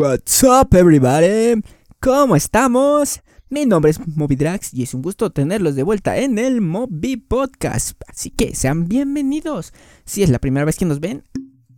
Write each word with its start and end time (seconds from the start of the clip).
What's 0.00 0.44
up 0.44 0.76
everybody? 0.76 1.60
¿Cómo 1.98 2.36
estamos? 2.36 3.20
Mi 3.50 3.66
nombre 3.66 3.90
es 3.90 3.98
Movidrax 4.06 4.72
y 4.72 4.84
es 4.84 4.94
un 4.94 5.02
gusto 5.02 5.30
tenerlos 5.30 5.74
de 5.74 5.82
vuelta 5.82 6.18
en 6.18 6.38
el 6.38 6.60
Moby 6.60 7.16
Podcast. 7.16 8.00
Así 8.06 8.30
que 8.30 8.54
sean 8.54 8.86
bienvenidos. 8.86 9.72
Si 10.04 10.22
es 10.22 10.30
la 10.30 10.38
primera 10.38 10.64
vez 10.64 10.76
que 10.76 10.84
nos 10.84 11.00
ven, 11.00 11.24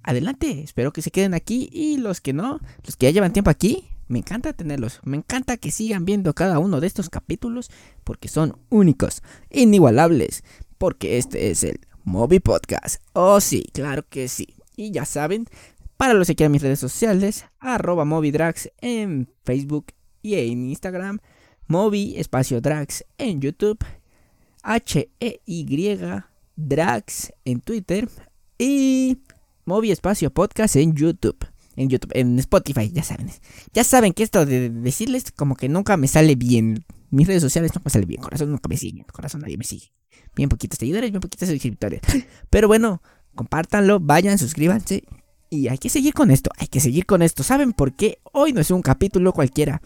adelante. 0.03 0.63
Espero 0.63 0.93
que 0.93 1.01
se 1.01 1.11
queden 1.11 1.33
aquí 1.33 1.71
y 1.73 1.97
los 1.97 2.21
que 2.21 2.35
no, 2.35 2.61
los 2.85 2.97
que 2.97 3.07
ya 3.07 3.13
llevan 3.13 3.33
tiempo 3.33 3.49
aquí, 3.49 3.89
me 4.07 4.19
encanta 4.19 4.53
tenerlos. 4.53 5.01
Me 5.03 5.17
encanta 5.17 5.57
que 5.57 5.71
sigan 5.71 6.05
viendo 6.05 6.35
cada 6.35 6.59
uno 6.59 6.79
de 6.81 6.89
estos 6.89 7.09
capítulos 7.09 7.71
porque 8.05 8.29
son 8.29 8.55
únicos, 8.69 9.23
inigualables. 9.49 10.45
Porque 10.77 11.17
este 11.17 11.51
es 11.51 11.65
el 11.65 11.81
Moby 12.05 12.41
Podcast. 12.41 13.01
Oh 13.15 13.41
sí, 13.41 13.65
claro 13.73 14.05
que 14.07 14.29
sí. 14.29 14.57
Y 14.77 14.91
ya 14.91 15.07
saben, 15.07 15.47
para 16.01 16.15
los 16.15 16.27
que 16.29 16.35
quieran 16.35 16.53
mis 16.53 16.63
redes 16.63 16.79
sociales, 16.79 17.45
arroba 17.59 18.07
en 18.81 19.29
Facebook 19.45 19.89
y 20.23 20.37
en 20.37 20.71
Instagram, 20.71 21.19
Movi 21.67 22.15
espacio 22.17 22.63
Drax 22.63 23.05
en 23.19 23.43
YouTube, 23.43 23.85
H-E-Y 24.63 25.67
Drax 26.57 27.35
en 27.45 27.61
Twitter 27.61 28.09
y 28.57 29.19
Movi 29.67 29.91
espacio 29.91 30.33
Podcast 30.33 30.77
en 30.77 30.95
YouTube. 30.95 31.37
En 31.77 31.91
YouTube, 31.91 32.13
en 32.15 32.39
Spotify, 32.39 32.91
ya 32.91 33.03
saben. 33.03 33.29
Ya 33.75 33.85
saben 33.85 34.15
que 34.15 34.23
esto 34.23 34.47
de 34.47 34.71
decirles 34.71 35.31
como 35.31 35.55
que 35.55 35.69
nunca 35.69 35.99
me 35.99 36.09
sale 36.09 36.35
bien. 36.35 36.83
Mis 37.11 37.27
redes 37.27 37.43
sociales 37.43 37.73
nunca 37.75 37.83
me 37.85 37.91
sale 37.91 38.07
bien. 38.07 38.23
Corazón 38.23 38.51
nunca 38.51 38.71
me 38.71 38.79
sigue. 38.79 39.05
Corazón 39.13 39.43
nadie 39.43 39.59
me 39.59 39.65
sigue. 39.65 39.93
Bien 40.35 40.49
poquitos 40.49 40.79
seguidores, 40.79 41.11
bien 41.11 41.21
poquitos 41.21 41.47
suscriptores. 41.47 42.01
Pero 42.49 42.69
bueno, 42.69 43.03
compártanlo, 43.35 44.01
vayan, 44.01 44.39
suscríbanse 44.39 45.05
y 45.51 45.69
hay 45.69 45.79
que 45.79 45.89
seguir 45.89 46.15
con 46.15 46.31
esto, 46.31 46.51
hay 46.57 46.69
que 46.69 46.81
seguir 46.81 47.05
con 47.05 47.23
esto. 47.23 47.43
¿Saben 47.43 47.73
por 47.73 47.93
qué? 47.93 48.19
Hoy 48.33 48.53
no 48.53 48.61
es 48.61 48.71
un 48.71 48.83
capítulo 48.83 49.33
cualquiera. 49.33 49.83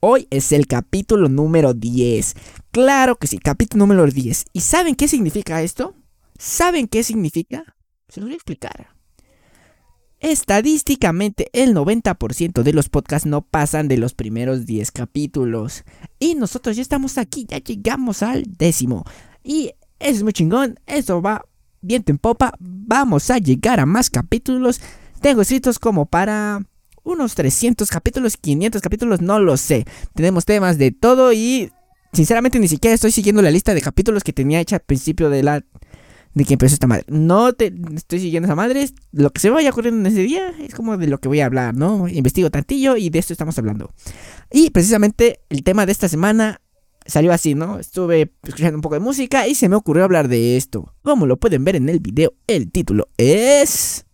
Hoy 0.00 0.26
es 0.30 0.52
el 0.52 0.66
capítulo 0.66 1.28
número 1.28 1.74
10. 1.74 2.34
Claro 2.70 3.16
que 3.16 3.26
sí, 3.26 3.38
capítulo 3.38 3.86
número 3.86 4.06
10. 4.06 4.46
¿Y 4.52 4.60
saben 4.60 4.96
qué 4.96 5.06
significa 5.06 5.62
esto? 5.62 5.94
¿Saben 6.38 6.88
qué 6.88 7.02
significa? 7.04 7.76
Se 8.08 8.20
lo 8.20 8.26
voy 8.26 8.32
a 8.32 8.36
explicar. 8.36 8.94
Estadísticamente, 10.20 11.50
el 11.52 11.74
90% 11.74 12.62
de 12.62 12.72
los 12.72 12.88
podcasts 12.88 13.26
no 13.26 13.42
pasan 13.42 13.88
de 13.88 13.98
los 13.98 14.14
primeros 14.14 14.64
10 14.64 14.90
capítulos. 14.90 15.84
Y 16.18 16.34
nosotros 16.34 16.76
ya 16.76 16.82
estamos 16.82 17.18
aquí, 17.18 17.46
ya 17.46 17.58
llegamos 17.58 18.22
al 18.22 18.44
décimo. 18.56 19.04
Y 19.42 19.72
es 19.98 20.22
muy 20.22 20.32
chingón, 20.32 20.80
eso 20.86 21.20
va 21.20 21.44
viento 21.84 22.10
en 22.10 22.18
popa, 22.18 22.54
vamos 22.58 23.30
a 23.30 23.38
llegar 23.38 23.80
a 23.80 23.86
más 23.86 24.10
capítulos. 24.10 24.80
Tengo 25.20 25.42
escritos 25.42 25.78
como 25.78 26.06
para 26.06 26.62
unos 27.02 27.34
300 27.34 27.88
capítulos, 27.88 28.36
500 28.36 28.80
capítulos, 28.82 29.20
no 29.20 29.38
lo 29.38 29.56
sé. 29.56 29.84
Tenemos 30.14 30.44
temas 30.44 30.78
de 30.78 30.90
todo 30.90 31.32
y 31.32 31.70
sinceramente 32.12 32.58
ni 32.58 32.68
siquiera 32.68 32.94
estoy 32.94 33.12
siguiendo 33.12 33.42
la 33.42 33.50
lista 33.50 33.74
de 33.74 33.82
capítulos 33.82 34.24
que 34.24 34.32
tenía 34.32 34.60
hecha 34.60 34.76
al 34.76 34.82
principio 34.82 35.30
de 35.30 35.42
la 35.42 35.64
de 36.34 36.44
que 36.44 36.54
empezó 36.54 36.74
esta 36.74 36.86
madre. 36.86 37.04
No 37.08 37.52
te 37.52 37.72
estoy 37.94 38.18
siguiendo 38.18 38.46
esa 38.46 38.56
madre, 38.56 38.88
lo 39.12 39.30
que 39.30 39.40
se 39.40 39.50
vaya 39.50 39.70
ocurriendo 39.70 40.00
en 40.00 40.06
ese 40.06 40.22
día 40.22 40.52
es 40.58 40.74
como 40.74 40.96
de 40.96 41.06
lo 41.06 41.18
que 41.18 41.28
voy 41.28 41.40
a 41.40 41.46
hablar, 41.46 41.74
¿no? 41.74 42.08
Investigo 42.08 42.50
tantillo 42.50 42.96
y 42.96 43.10
de 43.10 43.20
esto 43.20 43.32
estamos 43.32 43.56
hablando. 43.58 43.92
Y 44.50 44.70
precisamente 44.70 45.40
el 45.48 45.62
tema 45.62 45.86
de 45.86 45.92
esta 45.92 46.08
semana 46.08 46.60
salió 47.06 47.32
así, 47.32 47.54
¿no? 47.54 47.78
Estuve 47.78 48.32
escuchando 48.42 48.76
un 48.76 48.82
poco 48.82 48.94
de 48.94 49.00
música 49.00 49.46
y 49.46 49.54
se 49.54 49.68
me 49.68 49.76
ocurrió 49.76 50.04
hablar 50.04 50.28
de 50.28 50.56
esto. 50.56 50.94
Como 51.02 51.26
lo 51.26 51.36
pueden 51.36 51.64
ver 51.64 51.76
en 51.76 51.88
el 51.88 52.00
video, 52.00 52.34
el 52.46 52.70
título 52.70 53.08
es... 53.16 54.06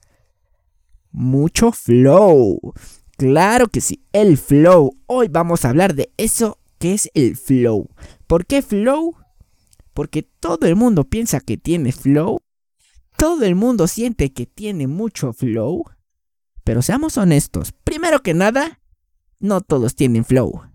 Mucho 1.12 1.73
flow. 1.73 2.73
Claro 3.17 3.69
que 3.69 3.81
sí, 3.81 4.05
el 4.12 4.39
flow. 4.39 4.97
Hoy 5.06 5.28
vamos 5.28 5.65
a 5.65 5.71
hablar 5.71 5.95
de 5.95 6.12
eso 6.17 6.59
que 6.78 6.95
es 6.95 7.11
el 7.15 7.37
flow. 7.37 7.89
¿Por 8.27 8.47
qué 8.47 8.62
flow? 8.62 9.17
Porque 9.93 10.22
todo 10.22 10.67
el 10.67 10.77
mundo 10.77 11.05
piensa 11.05 11.41
que 11.41 11.57
tiene 11.57 11.93
flow. 11.93 12.39
Todo 13.17 13.45
el 13.45 13.57
mundo 13.57 13.87
siente 13.87 14.33
que 14.33 14.47
tiene 14.47 14.87
mucho 14.87 15.33
flow. 15.33 15.84
Pero 16.65 16.81
seamos 16.81 17.19
honestos. 17.19 17.72
Primero 17.84 18.22
que 18.22 18.33
nada, 18.33 18.81
no 19.41 19.61
todos 19.61 19.95
tienen 19.97 20.25
flow. 20.25 20.70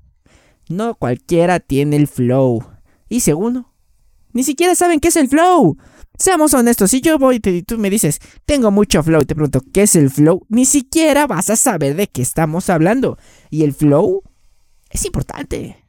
No 0.70 0.96
cualquiera 0.96 1.60
tiene 1.60 1.96
el 1.96 2.08
flow. 2.08 2.64
Y 3.10 3.20
segundo, 3.20 3.72
ni 4.34 4.44
siquiera 4.44 4.76
saben 4.76 5.00
qué 5.00 5.10
es 5.10 5.16
el 5.16 5.30
flow. 5.30 5.78
Seamos 6.18 6.54
honestos, 6.54 6.92
si 6.92 7.02
yo 7.02 7.20
voy 7.20 7.42
y 7.44 7.62
tú 7.64 7.78
me 7.78 7.90
dices, 7.90 8.20
tengo 8.46 8.72
mucho 8.72 9.04
flow 9.04 9.22
y 9.22 9.26
te 9.26 9.36
pregunto, 9.36 9.62
¿qué 9.74 9.84
es 9.84 9.96
el 9.96 10.10
flow? 10.10 10.46
Ni 10.50 10.66
siquiera 10.66 11.28
vas 11.28 11.50
a 11.50 11.56
saber 11.56 11.96
de 11.96 12.08
qué 12.08 12.22
estamos 12.22 12.70
hablando. 12.70 13.18
Y 13.50 13.64
el 13.64 13.74
flow 13.74 14.24
es 14.90 15.06
importante. 15.06 15.84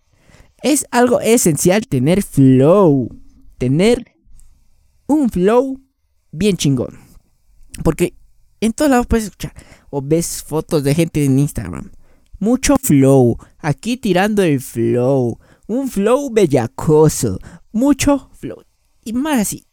Es 0.63 0.87
algo 0.91 1.21
esencial 1.21 1.87
tener 1.87 2.23
flow. 2.23 3.09
Tener 3.59 4.17
un 5.07 5.31
flow 5.31 5.81
bien 6.33 6.57
chingón. 6.57 6.99
Porque 7.85 8.15
en 8.61 8.73
todos 8.73 8.91
lados 8.91 9.07
puedes 9.07 9.27
escuchar 9.27 9.55
o 9.91 10.03
ves 10.03 10.43
fotos 10.43 10.83
de 10.83 10.95
gente 10.95 11.25
en 11.25 11.39
Instagram 11.39 11.91
mucho 12.39 12.77
flow. 12.83 13.39
Aquí 13.67 13.97
tirando 13.97 14.45
el 14.45 14.61
flow. 14.61 15.41
Un 15.67 15.91
flow 15.91 16.31
bellacoso. 16.31 17.41
Mucho 17.73 18.31
flow. 18.39 18.63
Y 19.05 19.13
más 19.13 19.41
así. 19.41 19.67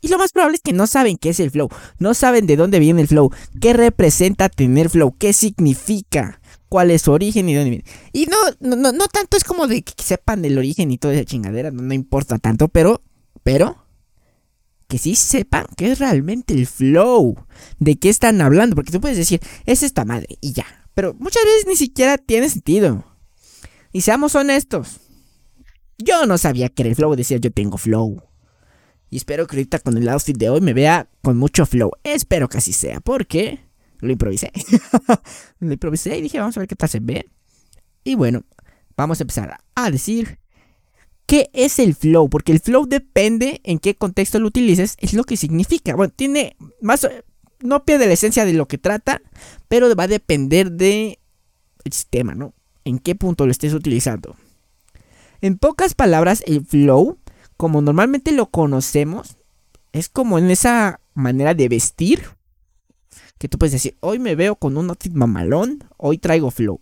Y 0.00 0.08
lo 0.08 0.16
más 0.16 0.32
probable 0.32 0.56
es 0.56 0.62
que 0.62 0.72
no 0.72 0.86
saben 0.86 1.18
qué 1.18 1.28
es 1.28 1.40
el 1.40 1.50
flow. 1.50 1.68
No 1.98 2.14
saben 2.14 2.46
de 2.46 2.56
dónde 2.56 2.78
viene 2.78 3.02
el 3.02 3.08
flow. 3.08 3.30
¿Qué 3.60 3.74
representa 3.74 4.48
tener 4.48 4.88
flow? 4.88 5.14
¿Qué 5.18 5.34
significa? 5.34 6.40
¿Cuál 6.70 6.90
es 6.90 7.02
su 7.02 7.12
origen 7.12 7.46
y 7.50 7.54
dónde 7.54 7.68
viene? 7.68 7.84
Y 8.14 8.24
no, 8.24 8.38
no, 8.60 8.90
no, 8.90 9.06
tanto 9.08 9.36
es 9.36 9.44
como 9.44 9.66
de 9.66 9.82
que 9.82 10.02
sepan 10.02 10.42
el 10.46 10.56
origen 10.56 10.90
y 10.90 10.96
toda 10.96 11.12
esa 11.12 11.26
chingadera. 11.26 11.70
No, 11.70 11.82
no 11.82 11.92
importa 11.92 12.38
tanto. 12.38 12.68
Pero, 12.68 13.02
pero, 13.42 13.84
que 14.88 14.96
sí 14.96 15.14
sepan 15.14 15.66
qué 15.76 15.92
es 15.92 15.98
realmente 15.98 16.54
el 16.54 16.66
flow. 16.66 17.36
De 17.78 17.98
qué 17.98 18.08
están 18.08 18.40
hablando. 18.40 18.76
Porque 18.76 18.92
tú 18.92 19.00
puedes 19.02 19.18
decir, 19.18 19.42
es 19.66 19.82
esta 19.82 20.06
madre. 20.06 20.38
Y 20.40 20.54
ya. 20.54 20.64
Pero 20.94 21.12
muchas 21.18 21.44
veces 21.44 21.66
ni 21.66 21.76
siquiera 21.76 22.16
tiene 22.16 22.48
sentido. 22.48 23.04
Y 23.96 24.02
seamos 24.02 24.34
honestos. 24.34 25.00
Yo 25.96 26.26
no 26.26 26.36
sabía 26.36 26.68
que 26.68 26.82
era 26.82 26.90
el 26.90 26.96
flow, 26.96 27.16
decía 27.16 27.38
yo 27.38 27.50
tengo 27.50 27.78
flow. 27.78 28.22
Y 29.08 29.16
espero 29.16 29.46
que 29.46 29.56
ahorita 29.56 29.78
con 29.78 29.96
el 29.96 30.06
outfit 30.10 30.36
de 30.36 30.50
hoy 30.50 30.60
me 30.60 30.74
vea 30.74 31.08
con 31.22 31.38
mucho 31.38 31.64
flow. 31.64 31.92
Espero 32.04 32.46
que 32.46 32.58
así 32.58 32.74
sea, 32.74 33.00
porque 33.00 33.58
lo 34.00 34.12
improvisé. 34.12 34.52
lo 35.60 35.72
improvisé 35.72 36.18
y 36.18 36.20
dije, 36.20 36.38
vamos 36.38 36.54
a 36.58 36.60
ver 36.60 36.68
qué 36.68 36.76
tal 36.76 36.90
se 36.90 37.00
ve. 37.00 37.26
Y 38.04 38.16
bueno, 38.16 38.44
vamos 38.98 39.18
a 39.18 39.22
empezar 39.22 39.56
a 39.74 39.90
decir 39.90 40.40
qué 41.24 41.48
es 41.54 41.78
el 41.78 41.94
flow, 41.94 42.28
porque 42.28 42.52
el 42.52 42.60
flow 42.60 42.84
depende 42.86 43.62
en 43.64 43.78
qué 43.78 43.94
contexto 43.94 44.38
lo 44.38 44.48
utilices, 44.48 44.96
es 44.98 45.14
lo 45.14 45.24
que 45.24 45.38
significa. 45.38 45.96
Bueno, 45.96 46.12
tiene 46.14 46.58
más 46.82 47.08
no 47.60 47.86
pierde 47.86 48.06
la 48.06 48.12
esencia 48.12 48.44
de 48.44 48.52
lo 48.52 48.68
que 48.68 48.76
trata, 48.76 49.22
pero 49.68 49.96
va 49.96 50.04
a 50.04 50.08
depender 50.08 50.70
de 50.70 51.18
el 51.82 51.92
sistema, 51.94 52.34
¿no? 52.34 52.52
En 52.86 53.00
qué 53.00 53.16
punto 53.16 53.46
lo 53.46 53.50
estés 53.50 53.74
utilizando. 53.74 54.36
En 55.40 55.58
pocas 55.58 55.94
palabras, 55.94 56.44
el 56.46 56.64
flow, 56.64 57.18
como 57.56 57.82
normalmente 57.82 58.30
lo 58.30 58.46
conocemos, 58.46 59.38
es 59.90 60.08
como 60.08 60.38
en 60.38 60.52
esa 60.52 61.00
manera 61.12 61.52
de 61.52 61.68
vestir. 61.68 62.22
Que 63.38 63.48
tú 63.48 63.58
puedes 63.58 63.72
decir, 63.72 63.96
hoy 63.98 64.20
me 64.20 64.36
veo 64.36 64.54
con 64.54 64.76
un 64.76 64.88
outfit 64.88 65.12
mamalón, 65.12 65.82
hoy 65.96 66.18
traigo 66.18 66.52
flow. 66.52 66.78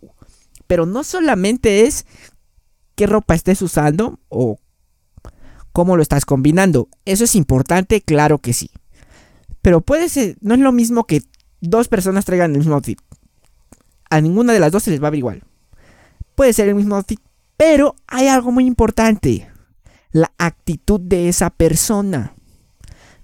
Pero 0.67 0.85
no 0.85 1.03
solamente 1.03 1.87
es 1.87 2.05
qué 2.93 3.07
ropa 3.07 3.33
estés 3.33 3.63
usando 3.63 4.19
o 4.29 4.59
cómo 5.71 5.95
lo 5.95 6.03
estás 6.03 6.23
combinando. 6.23 6.87
Eso 7.05 7.23
es 7.23 7.33
importante, 7.35 8.01
claro 8.01 8.37
que 8.37 8.53
sí. 8.53 8.69
Pero 9.63 9.81
puede 9.81 10.07
ser, 10.09 10.37
no 10.41 10.53
es 10.53 10.59
lo 10.59 10.71
mismo 10.71 11.05
que 11.05 11.23
dos 11.61 11.87
personas 11.87 12.25
traigan 12.25 12.51
el 12.51 12.59
mismo 12.59 12.75
outfit. 12.75 13.01
A 14.11 14.21
ninguna 14.21 14.53
de 14.53 14.59
las 14.59 14.71
dos 14.71 14.83
se 14.83 14.91
les 14.91 15.01
va 15.01 15.07
a 15.07 15.11
ver 15.11 15.17
igual. 15.17 15.43
Puede 16.35 16.53
ser 16.53 16.69
el 16.69 16.75
mismo 16.75 16.95
outfit, 16.95 17.19
pero 17.57 17.95
hay 18.07 18.27
algo 18.27 18.51
muy 18.51 18.65
importante. 18.65 19.49
La 20.11 20.31
actitud 20.37 20.99
de 20.99 21.29
esa 21.29 21.49
persona. 21.49 22.35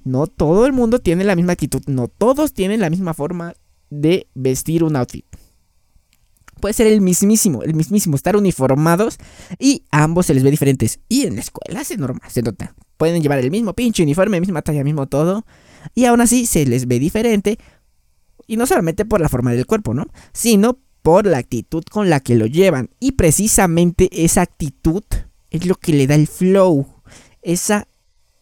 No 0.03 0.27
todo 0.27 0.65
el 0.65 0.73
mundo 0.73 0.99
tiene 0.99 1.23
la 1.23 1.35
misma 1.35 1.53
actitud. 1.53 1.81
No 1.87 2.07
todos 2.07 2.53
tienen 2.53 2.79
la 2.79 2.89
misma 2.89 3.13
forma 3.13 3.53
de 3.89 4.27
vestir 4.33 4.83
un 4.83 4.95
outfit. 4.95 5.25
Puede 6.59 6.73
ser 6.73 6.87
el 6.87 7.01
mismísimo, 7.01 7.63
el 7.63 7.73
mismísimo, 7.73 8.15
estar 8.15 8.35
uniformados 8.35 9.17
y 9.57 9.83
a 9.91 10.03
ambos 10.03 10.27
se 10.27 10.33
les 10.33 10.43
ve 10.43 10.51
diferentes. 10.51 10.99
Y 11.09 11.23
en 11.23 11.35
la 11.35 11.41
escuela 11.41 11.83
se, 11.83 11.97
normal, 11.97 12.29
se 12.29 12.41
nota. 12.41 12.75
Pueden 12.97 13.21
llevar 13.21 13.39
el 13.39 13.51
mismo 13.51 13.73
pinche 13.73 14.03
uniforme, 14.03 14.39
misma 14.39 14.61
talla, 14.61 14.83
mismo 14.83 15.07
todo 15.07 15.43
y 15.95 16.05
aún 16.05 16.21
así 16.21 16.45
se 16.45 16.65
les 16.65 16.87
ve 16.87 16.99
diferente. 16.99 17.57
Y 18.47 18.57
no 18.57 18.65
solamente 18.65 19.05
por 19.05 19.21
la 19.21 19.29
forma 19.29 19.51
del 19.51 19.65
cuerpo, 19.65 19.93
¿no? 19.93 20.05
Sino 20.33 20.79
por 21.01 21.25
la 21.25 21.37
actitud 21.37 21.83
con 21.83 22.09
la 22.09 22.19
que 22.19 22.35
lo 22.35 22.45
llevan. 22.45 22.89
Y 22.99 23.13
precisamente 23.13 24.09
esa 24.11 24.41
actitud 24.41 25.03
es 25.49 25.65
lo 25.65 25.75
que 25.75 25.93
le 25.93 26.07
da 26.07 26.15
el 26.15 26.27
flow. 26.27 26.87
Esa 27.41 27.87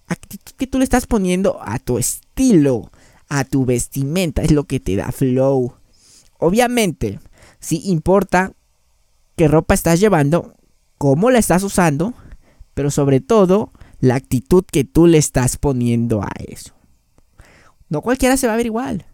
actitud 0.07 0.53
que 0.57 0.67
tú 0.67 0.77
le 0.77 0.83
estás 0.83 1.07
poniendo 1.07 1.59
a 1.61 1.79
tu 1.79 1.97
estilo, 1.97 2.91
a 3.27 3.43
tu 3.43 3.65
vestimenta, 3.65 4.41
es 4.41 4.51
lo 4.51 4.65
que 4.65 4.79
te 4.79 4.95
da 4.95 5.11
flow. 5.11 5.73
Obviamente, 6.37 7.19
Sí 7.59 7.81
importa 7.85 8.53
qué 9.35 9.47
ropa 9.47 9.73
estás 9.73 9.99
llevando, 9.99 10.55
cómo 10.97 11.29
la 11.29 11.39
estás 11.39 11.63
usando, 11.63 12.13
pero 12.73 12.89
sobre 12.89 13.19
todo 13.19 13.71
la 13.99 14.15
actitud 14.15 14.63
que 14.63 14.85
tú 14.85 15.07
le 15.07 15.17
estás 15.17 15.57
poniendo 15.57 16.21
a 16.21 16.29
eso. 16.47 16.73
No 17.89 18.01
cualquiera 18.01 18.37
se 18.37 18.47
va 18.47 18.53
a 18.53 18.57
ver 18.57 18.65
igual. 18.65 19.05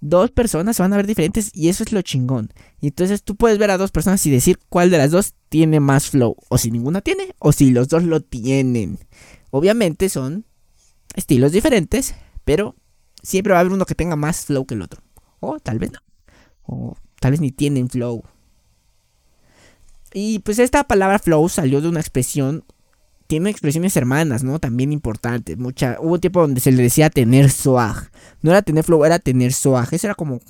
Dos 0.00 0.30
personas 0.30 0.78
van 0.78 0.92
a 0.92 0.96
ver 0.96 1.06
diferentes 1.06 1.50
y 1.52 1.68
eso 1.68 1.82
es 1.82 1.92
lo 1.92 2.02
chingón. 2.02 2.52
Y 2.80 2.88
entonces 2.88 3.22
tú 3.22 3.36
puedes 3.36 3.58
ver 3.58 3.70
a 3.70 3.78
dos 3.78 3.90
personas 3.90 4.24
y 4.26 4.30
decir 4.30 4.58
cuál 4.68 4.90
de 4.90 4.98
las 4.98 5.10
dos 5.10 5.34
tiene 5.48 5.80
más 5.80 6.10
flow. 6.10 6.36
O 6.48 6.58
si 6.58 6.70
ninguna 6.70 7.00
tiene, 7.00 7.34
o 7.38 7.52
si 7.52 7.70
los 7.70 7.88
dos 7.88 8.02
lo 8.02 8.20
tienen. 8.20 8.98
Obviamente 9.50 10.08
son 10.08 10.44
estilos 11.14 11.52
diferentes, 11.52 12.14
pero 12.44 12.76
siempre 13.22 13.52
va 13.52 13.58
a 13.58 13.60
haber 13.60 13.72
uno 13.72 13.86
que 13.86 13.94
tenga 13.94 14.16
más 14.16 14.44
flow 14.44 14.66
que 14.66 14.74
el 14.74 14.82
otro. 14.82 15.02
O 15.40 15.58
tal 15.60 15.78
vez 15.78 15.92
no. 15.92 16.00
O 16.62 16.96
tal 17.20 17.32
vez 17.32 17.40
ni 17.40 17.52
tienen 17.52 17.88
flow. 17.88 18.22
Y 20.12 20.38
pues 20.40 20.58
esta 20.58 20.84
palabra 20.84 21.18
flow 21.18 21.48
salió 21.48 21.80
de 21.80 21.88
una 21.88 22.00
expresión 22.00 22.64
tiene 23.26 23.50
expresiones 23.50 23.96
hermanas, 23.96 24.44
¿no? 24.44 24.58
También 24.58 24.92
importantes. 24.92 25.58
Mucha, 25.58 25.98
hubo 26.00 26.18
tiempo 26.18 26.40
donde 26.40 26.60
se 26.60 26.72
le 26.72 26.82
decía 26.82 27.10
tener 27.10 27.50
swag. 27.50 28.10
No 28.42 28.50
era 28.50 28.62
tener 28.62 28.84
flow, 28.84 29.04
era 29.04 29.18
tener 29.18 29.52
swag. 29.52 29.92
Eso 29.92 30.06
era 30.06 30.14
como. 30.14 30.40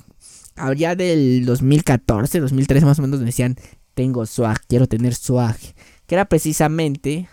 Habría 0.55 0.95
del 0.95 1.45
2014, 1.45 2.39
2013 2.39 2.85
más 2.85 2.99
o 2.99 3.01
menos, 3.01 3.19
donde 3.19 3.31
decían: 3.31 3.57
Tengo 3.93 4.25
swag, 4.25 4.59
quiero 4.67 4.87
tener 4.87 5.15
swag. 5.15 5.57
Que 6.05 6.15
era 6.15 6.25
precisamente. 6.25 7.29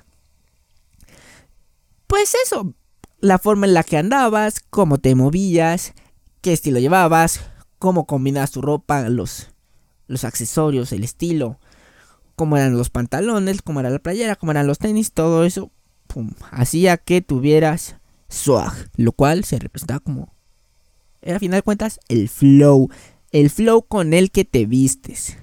Pues 2.07 2.35
eso. 2.45 2.75
La 3.21 3.39
forma 3.39 3.67
en 3.67 3.73
la 3.73 3.85
que 3.85 3.97
andabas, 3.97 4.61
cómo 4.69 4.99
te 4.99 5.15
movías, 5.15 5.95
qué 6.43 6.53
estilo 6.53 6.79
llevabas, 6.79 7.41
cómo 7.79 8.07
combinabas 8.07 8.51
tu 8.51 8.61
ropa, 8.61 9.09
los, 9.09 9.49
los 10.09 10.25
accesorios, 10.25 10.93
el 10.93 11.05
estilo 11.05 11.59
cómo 12.37 12.57
eran 12.57 12.77
los 12.77 12.91
pantalones, 12.91 13.63
cómo 13.63 13.81
era 13.81 13.91
la 13.91 13.99
playera, 13.99 14.37
cómo 14.37 14.53
eran 14.53 14.67
los 14.67 14.79
tenis, 14.79 15.13
todo 15.13 15.45
eso 15.45 15.71
hacía 16.51 16.97
que 16.97 17.23
tuvieras 17.23 17.97
swag, 18.29 18.91
lo 18.97 19.13
cual 19.13 19.45
se 19.45 19.59
representaba 19.59 20.01
como, 20.01 20.33
a 21.25 21.39
final 21.39 21.59
de 21.59 21.63
cuentas, 21.63 22.01
el 22.09 22.29
flow, 22.29 22.91
el 23.33 23.51
flow 23.51 23.83
con 23.83 24.15
el 24.15 24.31
que 24.31 24.45
te 24.45 24.67
vistes. 24.67 25.37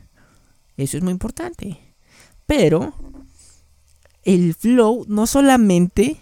Eso 0.77 0.97
es 0.97 1.03
muy 1.03 1.11
importante. 1.11 1.79
Pero 2.45 2.93
el 4.23 4.53
flow 4.53 5.05
no 5.07 5.27
solamente 5.27 6.17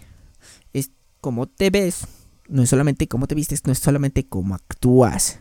es 0.72 0.90
cómo 1.20 1.46
te 1.46 1.70
ves, 1.70 2.06
no 2.48 2.62
es 2.62 2.70
solamente 2.70 3.08
cómo 3.08 3.26
te 3.26 3.34
vistes, 3.34 3.66
no 3.66 3.72
es 3.72 3.78
solamente 3.78 4.26
cómo 4.26 4.54
actúas. 4.54 5.40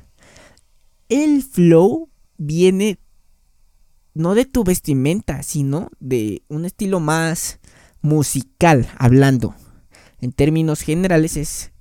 El 1.10 1.44
flow 1.44 2.10
viene 2.38 3.00
no 4.14 4.36
de 4.36 4.46
tu 4.46 4.64
vestimenta, 4.64 5.44
sino 5.44 5.90
de 6.00 6.44
un 6.48 6.66
estilo 6.66 7.00
más 7.00 7.60
musical, 8.02 8.90
hablando. 8.98 9.56
En 10.22 10.32
términos 10.32 10.82
generales 10.82 11.38
es 11.38 11.72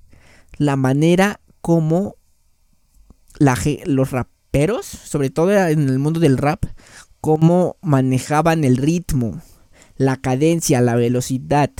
la 0.57 0.75
manera 0.75 1.41
como 1.61 2.15
los 3.39 4.11
raperos, 4.11 4.85
sobre 4.85 5.29
todo 5.29 5.51
en 5.51 5.89
el 5.89 5.99
mundo 5.99 6.19
del 6.19 6.37
rap, 6.37 6.65
cómo 7.21 7.77
manejaban 7.81 8.63
el 8.63 8.77
ritmo, 8.77 9.41
la 9.97 10.17
cadencia, 10.17 10.81
la 10.81 10.95
velocidad, 10.95 11.71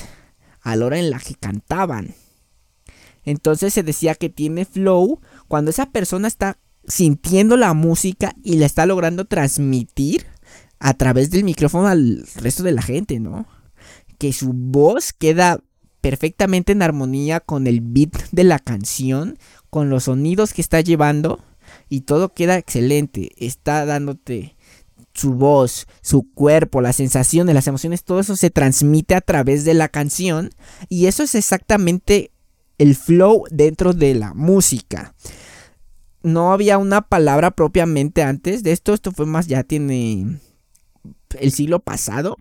a 0.62 0.76
la 0.76 0.86
hora 0.86 1.00
en 1.00 1.10
la 1.10 1.20
que 1.20 1.36
cantaban. 1.36 2.16
Entonces 3.24 3.74
se 3.74 3.84
decía 3.84 4.16
que 4.16 4.30
tiene 4.30 4.66
flow 4.66 5.22
cuando 5.48 5.72
esa 5.72 5.92
persona 5.92 6.28
está 6.28 6.58
sintiendo 6.88 7.58
la 7.58 7.74
música 7.74 8.34
y 8.44 8.58
la 8.58 8.66
está 8.66 8.86
logrando 8.86 9.26
transmitir 9.26 10.26
a 10.80 10.94
través 10.94 11.30
del 11.30 11.44
micrófono 11.44 11.88
al 11.88 12.26
resto 12.36 12.64
de 12.64 12.72
la 12.72 12.82
gente, 12.82 13.20
¿no? 13.20 13.46
Que 14.18 14.34
su 14.34 14.54
voz 14.54 15.14
queda 15.14 15.60
perfectamente 16.02 16.72
en 16.72 16.82
armonía 16.82 17.40
con 17.40 17.68
el 17.68 17.82
beat 17.82 18.30
de 18.32 18.44
la 18.44 18.60
canción, 18.60 19.38
con 19.70 19.90
los 19.90 20.06
sonidos 20.06 20.54
que 20.54 20.62
está 20.62 20.82
llevando 20.82 21.44
y 21.90 22.02
todo 22.02 22.34
queda 22.34 22.58
excelente. 22.58 23.32
Está 23.38 23.86
dándote 23.86 24.56
su 25.14 25.34
voz, 25.34 25.88
su 26.02 26.32
cuerpo, 26.34 26.82
las 26.82 26.96
sensaciones, 26.96 27.54
las 27.54 27.68
emociones, 27.68 28.04
todo 28.04 28.22
eso 28.22 28.36
se 28.36 28.50
transmite 28.50 29.16
a 29.16 29.22
través 29.22 29.66
de 29.66 29.74
la 29.74 29.90
canción 29.90 30.52
y 30.88 31.08
eso 31.08 31.24
es 31.24 31.36
exactamente 31.36 32.32
el 32.78 32.96
flow 32.96 33.44
dentro 33.52 33.94
de 33.94 34.16
la 34.16 34.34
música. 34.34 35.14
No 36.24 36.54
había 36.54 36.78
una 36.78 37.02
palabra 37.02 37.52
propiamente 37.52 38.24
antes 38.24 38.64
de 38.64 38.72
esto, 38.72 38.94
esto 38.94 39.12
fue 39.12 39.26
más 39.26 39.48
ya 39.48 39.64
tiene 39.64 40.40
el 41.38 41.52
siglo 41.52 41.80
pasado, 41.80 42.38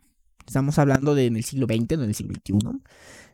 estamos 0.47 0.79
hablando 0.79 1.15
de 1.15 1.27
en 1.27 1.37
el 1.37 1.45
siglo 1.45 1.67
XX, 1.67 1.99
no 1.99 2.05
en 2.05 2.15
siglo 2.15 2.35
XXI, 2.35 2.81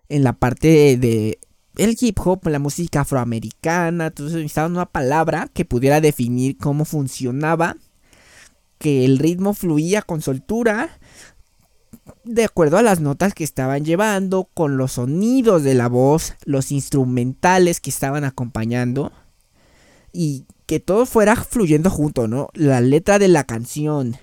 en 0.09 0.25
la 0.25 0.33
parte 0.33 0.97
de 0.97 1.39
el 1.77 1.97
hip 2.01 2.19
hop, 2.25 2.47
la 2.47 2.59
música 2.59 3.01
afroamericana, 3.01 4.07
entonces 4.07 4.37
necesitaba 4.37 4.69
una 4.69 4.87
palabra 4.87 5.49
que 5.53 5.65
pudiera 5.65 6.01
definir 6.01 6.57
cómo 6.57 6.85
funcionaba, 6.85 7.77
que 8.79 9.05
el 9.05 9.19
ritmo 9.19 9.55
fluía 9.55 10.03
con 10.03 10.23
soltura, 10.23 10.99
de 12.25 12.45
acuerdo 12.45 12.79
a 12.79 12.83
las 12.83 13.01
notas 13.01 13.35
que 13.35 13.45
estaban 13.45 13.85
llevando, 13.85 14.49
con 14.55 14.77
los 14.77 14.93
sonidos 14.93 15.63
de 15.63 15.75
la 15.75 15.89
voz, 15.89 16.35
los 16.45 16.71
instrumentales 16.71 17.81
que 17.81 17.91
estaban 17.91 18.25
acompañando, 18.25 19.13
y 20.13 20.45
que 20.67 20.81
todo 20.81 21.07
fuera 21.07 21.35
fluyendo 21.37 21.91
junto, 21.91 22.29
¿no? 22.29 22.49
La 22.55 22.81
letra 22.81 23.19
de 23.19 23.29
la 23.29 23.45
canción, 23.45 24.17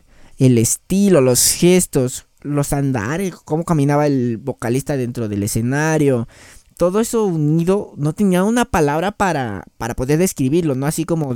el 0.45 0.57
estilo, 0.57 1.21
los 1.21 1.51
gestos, 1.51 2.25
los 2.41 2.73
andares, 2.73 3.35
cómo 3.45 3.63
caminaba 3.63 4.07
el 4.07 4.37
vocalista 4.37 4.97
dentro 4.97 5.29
del 5.29 5.43
escenario. 5.43 6.27
Todo 6.77 6.99
eso 6.99 7.25
unido 7.25 7.93
no 7.95 8.13
tenía 8.13 8.43
una 8.43 8.65
palabra 8.65 9.11
para, 9.11 9.65
para 9.77 9.95
poder 9.95 10.17
describirlo, 10.17 10.73
¿no? 10.73 10.87
Así 10.87 11.05
como... 11.05 11.35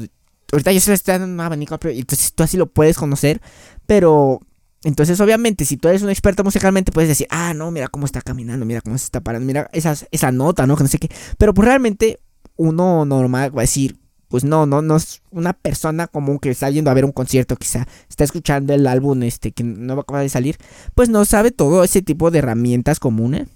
Ahorita 0.51 0.71
yo 0.71 0.79
se 0.79 0.89
lo 0.89 0.95
estoy 0.95 1.13
dando 1.13 1.27
un 1.27 1.39
abanico, 1.39 1.77
entonces 1.83 2.33
tú 2.33 2.43
así 2.43 2.57
lo 2.57 2.67
puedes 2.67 2.97
conocer, 2.97 3.41
pero... 3.85 4.39
Entonces, 4.83 5.19
obviamente, 5.19 5.65
si 5.65 5.77
tú 5.77 5.87
eres 5.87 6.03
un 6.03 6.09
experto 6.09 6.43
musicalmente, 6.43 6.91
puedes 6.91 7.09
decir, 7.09 7.27
ah, 7.31 7.53
no, 7.55 7.71
mira 7.71 7.87
cómo 7.87 8.05
está 8.05 8.21
caminando, 8.21 8.65
mira 8.65 8.81
cómo 8.81 8.97
se 8.97 9.05
está 9.05 9.19
parando, 9.19 9.45
mira 9.45 9.69
esa 9.73 10.31
nota, 10.31 10.67
¿no? 10.67 10.77
Que 10.77 10.83
no 10.83 10.89
sé 10.89 10.99
qué. 10.99 11.09
Pero 11.39 11.55
pues 11.55 11.67
realmente 11.67 12.19
uno 12.55 13.03
normal 13.03 13.55
va 13.55 13.61
a 13.61 13.63
decir, 13.63 13.97
pues 14.27 14.43
no, 14.43 14.65
no, 14.65 14.81
no 14.81 14.95
es 14.95 15.21
una 15.31 15.53
persona 15.53 16.07
común 16.07 16.39
que 16.39 16.49
está 16.49 16.69
yendo 16.69 16.91
a 16.91 16.93
ver 16.93 17.05
un 17.05 17.11
concierto, 17.11 17.55
quizá 17.55 17.87
está 18.09 18.23
escuchando 18.23 18.73
el 18.73 18.87
álbum 18.87 19.23
este 19.23 19.51
que 19.51 19.63
no 19.63 19.99
acaba 19.99 20.21
de 20.21 20.29
salir, 20.29 20.57
pues 20.93 21.09
no 21.09 21.25
sabe 21.25 21.51
todo 21.51 21.83
ese 21.83 22.01
tipo 22.01 22.31
de 22.31 22.39
herramientas 22.39 22.99
comunes, 22.99 23.47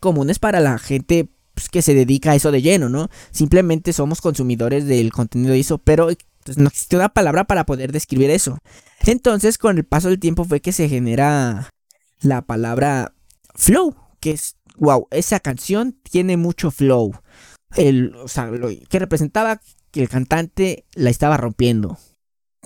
comunes 0.00 0.38
para 0.38 0.60
la 0.60 0.78
gente 0.78 1.28
pues, 1.54 1.68
que 1.68 1.82
se 1.82 1.94
dedica 1.94 2.32
a 2.32 2.34
eso 2.36 2.52
de 2.52 2.62
lleno, 2.62 2.88
¿no? 2.88 3.08
Simplemente 3.30 3.92
somos 3.92 4.20
consumidores 4.20 4.86
del 4.86 5.12
contenido 5.12 5.52
de 5.52 5.60
eso, 5.60 5.78
pero 5.78 6.08
pues, 6.44 6.56
no 6.56 6.68
existe 6.68 6.96
una 6.96 7.08
palabra 7.08 7.44
para 7.44 7.66
poder 7.66 7.92
describir 7.92 8.30
eso. 8.30 8.58
Entonces, 9.04 9.58
con 9.58 9.76
el 9.76 9.84
paso 9.84 10.08
del 10.08 10.20
tiempo 10.20 10.44
fue 10.44 10.60
que 10.60 10.72
se 10.72 10.88
genera 10.88 11.70
la 12.20 12.42
palabra 12.42 13.12
flow, 13.54 13.96
que 14.20 14.30
es, 14.32 14.56
wow, 14.76 15.08
esa 15.10 15.40
canción 15.40 15.96
tiene 16.08 16.36
mucho 16.36 16.70
flow 16.70 17.12
el, 17.76 18.14
o 18.16 18.28
sea, 18.28 18.46
lo 18.46 18.68
que 18.88 18.98
representaba 18.98 19.60
que 19.90 20.02
el 20.02 20.08
cantante 20.08 20.86
la 20.94 21.10
estaba 21.10 21.36
rompiendo. 21.36 21.98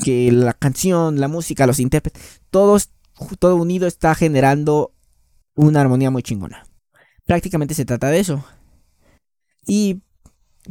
Que 0.02 0.32
la 0.32 0.54
canción, 0.54 1.20
la 1.20 1.28
música, 1.28 1.66
los 1.66 1.78
intérpretes, 1.78 2.40
todos, 2.50 2.90
todo 3.38 3.56
unido 3.56 3.86
está 3.86 4.14
generando 4.14 4.94
una 5.54 5.80
armonía 5.80 6.10
muy 6.10 6.22
chingona. 6.22 6.66
Prácticamente 7.26 7.74
se 7.74 7.84
trata 7.84 8.08
de 8.08 8.20
eso. 8.20 8.44
Y 9.66 10.02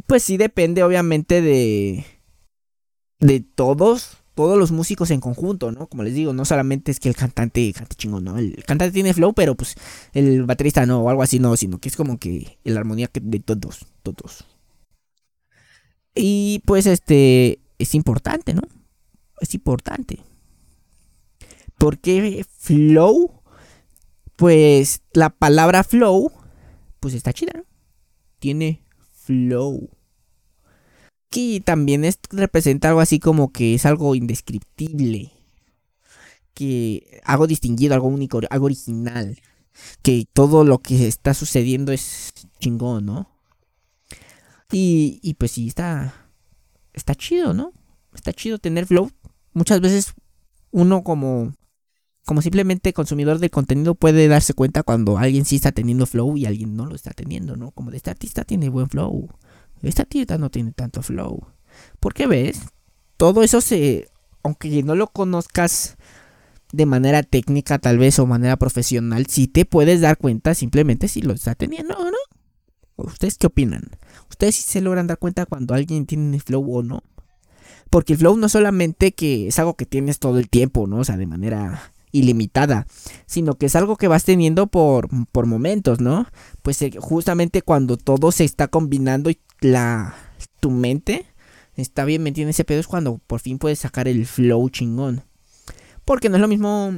pues 0.06 0.22
sí 0.24 0.36
depende 0.36 0.82
obviamente 0.82 1.40
de 1.40 2.04
de 3.22 3.40
todos 3.40 4.21
todos 4.34 4.58
los 4.58 4.72
músicos 4.72 5.10
en 5.10 5.20
conjunto, 5.20 5.72
¿no? 5.72 5.86
Como 5.86 6.02
les 6.02 6.14
digo, 6.14 6.32
no 6.32 6.44
solamente 6.44 6.90
es 6.90 7.00
que 7.00 7.08
el 7.08 7.16
cantante 7.16 7.72
cante 7.72 7.96
chingón, 7.96 8.24
¿no? 8.24 8.38
El 8.38 8.64
cantante 8.64 8.92
tiene 8.92 9.14
flow, 9.14 9.32
pero 9.34 9.54
pues 9.54 9.74
el 10.12 10.44
baterista 10.44 10.86
no, 10.86 11.02
o 11.02 11.10
algo 11.10 11.22
así, 11.22 11.38
no, 11.38 11.56
sino 11.56 11.78
que 11.78 11.88
es 11.88 11.96
como 11.96 12.18
que 12.18 12.58
la 12.64 12.80
armonía 12.80 13.10
de 13.12 13.40
todos, 13.40 13.86
todos. 14.02 14.44
Y 16.14 16.62
pues 16.66 16.86
este, 16.86 17.60
es 17.78 17.94
importante, 17.94 18.54
¿no? 18.54 18.62
Es 19.40 19.54
importante. 19.54 20.18
Porque 21.78 22.44
flow, 22.58 23.42
pues 24.36 25.02
la 25.12 25.30
palabra 25.30 25.84
flow, 25.84 26.30
pues 27.00 27.14
está 27.14 27.32
chida, 27.32 27.52
¿no? 27.54 27.64
Tiene 28.38 28.82
flow 29.12 29.90
que 31.32 31.62
también 31.64 32.04
representa 32.30 32.88
algo 32.88 33.00
así 33.00 33.18
como 33.18 33.52
que 33.52 33.74
es 33.74 33.86
algo 33.86 34.14
indescriptible. 34.14 35.32
Que 36.54 37.22
algo 37.24 37.46
distinguido, 37.46 37.94
algo 37.94 38.08
único, 38.08 38.40
algo 38.50 38.66
original. 38.66 39.40
Que 40.02 40.26
todo 40.30 40.64
lo 40.64 40.78
que 40.80 41.08
está 41.08 41.32
sucediendo 41.32 41.90
es 41.90 42.34
chingón, 42.60 43.06
¿no? 43.06 43.30
Y, 44.70 45.20
y 45.22 45.34
pues 45.34 45.52
sí, 45.52 45.68
está, 45.68 46.14
está 46.92 47.14
chido, 47.14 47.54
¿no? 47.54 47.72
Está 48.14 48.34
chido 48.34 48.58
tener 48.58 48.86
flow. 48.86 49.10
muchas 49.54 49.80
veces 49.80 50.12
uno 50.70 51.02
como 51.02 51.54
como 52.24 52.40
simplemente 52.40 52.92
consumidor 52.92 53.40
de 53.40 53.50
contenido 53.50 53.96
puede 53.96 54.28
darse 54.28 54.54
cuenta 54.54 54.84
cuando 54.84 55.18
alguien 55.18 55.44
sí 55.44 55.56
está 55.56 55.72
teniendo 55.72 56.06
flow 56.06 56.36
y 56.36 56.46
alguien 56.46 56.76
no 56.76 56.86
lo 56.86 56.94
está 56.94 57.10
teniendo, 57.10 57.56
¿no? 57.56 57.72
Como 57.72 57.90
de 57.90 57.96
este 57.96 58.10
artista 58.10 58.44
tiene 58.44 58.68
buen 58.68 58.88
flow, 58.88 59.28
esta 59.82 60.02
artista 60.02 60.38
no 60.38 60.50
tiene 60.50 60.72
tanto 60.72 61.02
flow. 61.02 61.46
Porque 62.00 62.26
ves, 62.26 62.60
todo 63.16 63.42
eso 63.42 63.60
se, 63.60 64.08
aunque 64.42 64.82
no 64.82 64.94
lo 64.94 65.08
conozcas 65.08 65.96
de 66.72 66.86
manera 66.86 67.22
técnica 67.22 67.78
tal 67.78 67.98
vez 67.98 68.18
o 68.18 68.26
manera 68.26 68.56
profesional, 68.56 69.26
sí 69.26 69.46
te 69.46 69.64
puedes 69.64 70.00
dar 70.00 70.16
cuenta 70.16 70.54
simplemente 70.54 71.08
si 71.08 71.22
lo 71.22 71.32
está 71.34 71.54
teniendo 71.54 71.94
o 71.94 72.04
no. 72.04 72.18
¿Ustedes 72.96 73.36
qué 73.38 73.46
opinan? 73.46 73.90
¿Ustedes 74.30 74.56
sí 74.56 74.62
se 74.62 74.80
logran 74.80 75.06
dar 75.06 75.18
cuenta 75.18 75.46
cuando 75.46 75.74
alguien 75.74 76.06
tiene 76.06 76.40
flow 76.40 76.78
o 76.78 76.82
no? 76.82 77.02
Porque 77.90 78.14
el 78.14 78.18
flow 78.18 78.36
no 78.36 78.48
solamente 78.48 79.12
que 79.12 79.48
es 79.48 79.58
algo 79.58 79.74
que 79.74 79.86
tienes 79.86 80.18
todo 80.18 80.38
el 80.38 80.48
tiempo, 80.48 80.86
¿no? 80.86 80.98
O 80.98 81.04
sea, 81.04 81.16
de 81.16 81.26
manera 81.26 81.92
ilimitada, 82.10 82.86
sino 83.26 83.54
que 83.54 83.66
es 83.66 83.76
algo 83.76 83.96
que 83.96 84.08
vas 84.08 84.24
teniendo 84.24 84.66
por, 84.66 85.08
por 85.32 85.46
momentos, 85.46 86.00
¿no? 86.00 86.26
Pues 86.62 86.80
eh, 86.82 86.92
justamente 86.98 87.62
cuando 87.62 87.96
todo 87.96 88.32
se 88.32 88.44
está 88.44 88.68
combinando 88.68 89.30
y 89.30 89.38
la 89.62 90.14
tu 90.60 90.70
mente 90.70 91.26
está 91.76 92.04
bien 92.04 92.22
metida 92.22 92.44
en 92.44 92.50
ese 92.50 92.64
pedo 92.64 92.80
es 92.80 92.86
cuando 92.86 93.18
por 93.26 93.40
fin 93.40 93.58
puedes 93.58 93.80
sacar 93.80 94.08
el 94.08 94.26
flow 94.26 94.68
chingón. 94.68 95.22
Porque 96.04 96.28
no 96.28 96.36
es 96.36 96.42
lo 96.42 96.48
mismo 96.48 96.92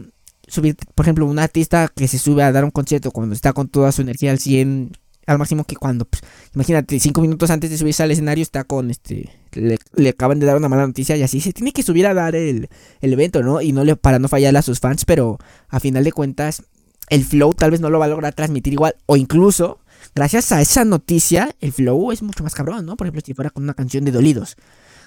subir, 0.49 0.77
por 0.95 1.05
ejemplo, 1.05 1.27
un 1.27 1.39
artista 1.39 1.91
que 1.95 2.09
se 2.09 2.19
sube 2.19 2.43
a 2.43 2.53
dar 2.53 2.65
un 2.65 2.71
concierto 2.71 3.11
cuando 3.11 3.35
está 3.35 3.53
con 3.53 3.69
toda 3.69 3.93
su 3.93 4.03
energía 4.03 4.31
al 4.31 4.39
100 4.39 4.93
al 5.27 5.39
máximo 5.39 5.65
que 5.65 5.77
cuando, 5.77 6.05
pues, 6.05 6.23
imagínate, 6.55 7.01
cinco 7.01 7.21
minutos 7.21 7.51
antes 7.51 7.71
de 7.71 7.79
subirse 7.79 8.03
al 8.03 8.11
escenario 8.11 8.43
está 8.43 8.65
con 8.65 8.91
este, 8.91 9.31
le, 9.53 10.09
acaban 10.09 10.39
de 10.39 10.47
dar 10.47 10.57
una 10.57 10.69
mala 10.69 10.87
noticia 10.87 11.17
y 11.17 11.23
así 11.23 11.41
se 11.41 11.53
tiene 11.53 11.73
que 11.73 11.83
subir 11.83 12.07
a 12.07 12.15
dar 12.15 12.35
el, 12.35 12.69
evento, 13.01 13.43
¿no? 13.43 13.61
Y 13.61 13.73
no 13.73 13.85
le, 13.85 13.97
para 13.97 14.19
no 14.19 14.29
fallarle 14.29 14.59
a 14.59 14.63
sus 14.63 14.81
fans, 14.81 15.05
pero 15.05 15.39
a 15.69 15.81
final 15.81 16.05
de 16.05 16.13
cuentas, 16.13 16.63
el 17.09 17.25
flow 17.25 17.55
tal 17.55 17.71
vez 17.71 17.81
no 17.81 17.91
lo 17.91 17.99
va 17.99 18.07
a 18.07 18.09
lograr 18.09 18.35
transmitir 18.35 18.73
igual, 18.73 18.97
o 19.07 19.17
incluso, 19.17 19.79
gracias 20.15 20.53
a 20.53 20.61
esa 20.61 20.85
noticia, 20.85 21.55
el 21.61 21.73
flow 21.73 22.13
es 22.13 22.23
mucho 22.23 22.43
más 22.43 22.55
cabrón, 22.55 22.87
¿no? 22.87 22.97
Por 22.97 23.07
ejemplo, 23.07 23.23
si 23.25 23.35
fuera 23.35 23.51
con 23.51 23.63
una 23.63 23.75
canción 23.75 24.05
de 24.05 24.13
Dolidos. 24.13 24.57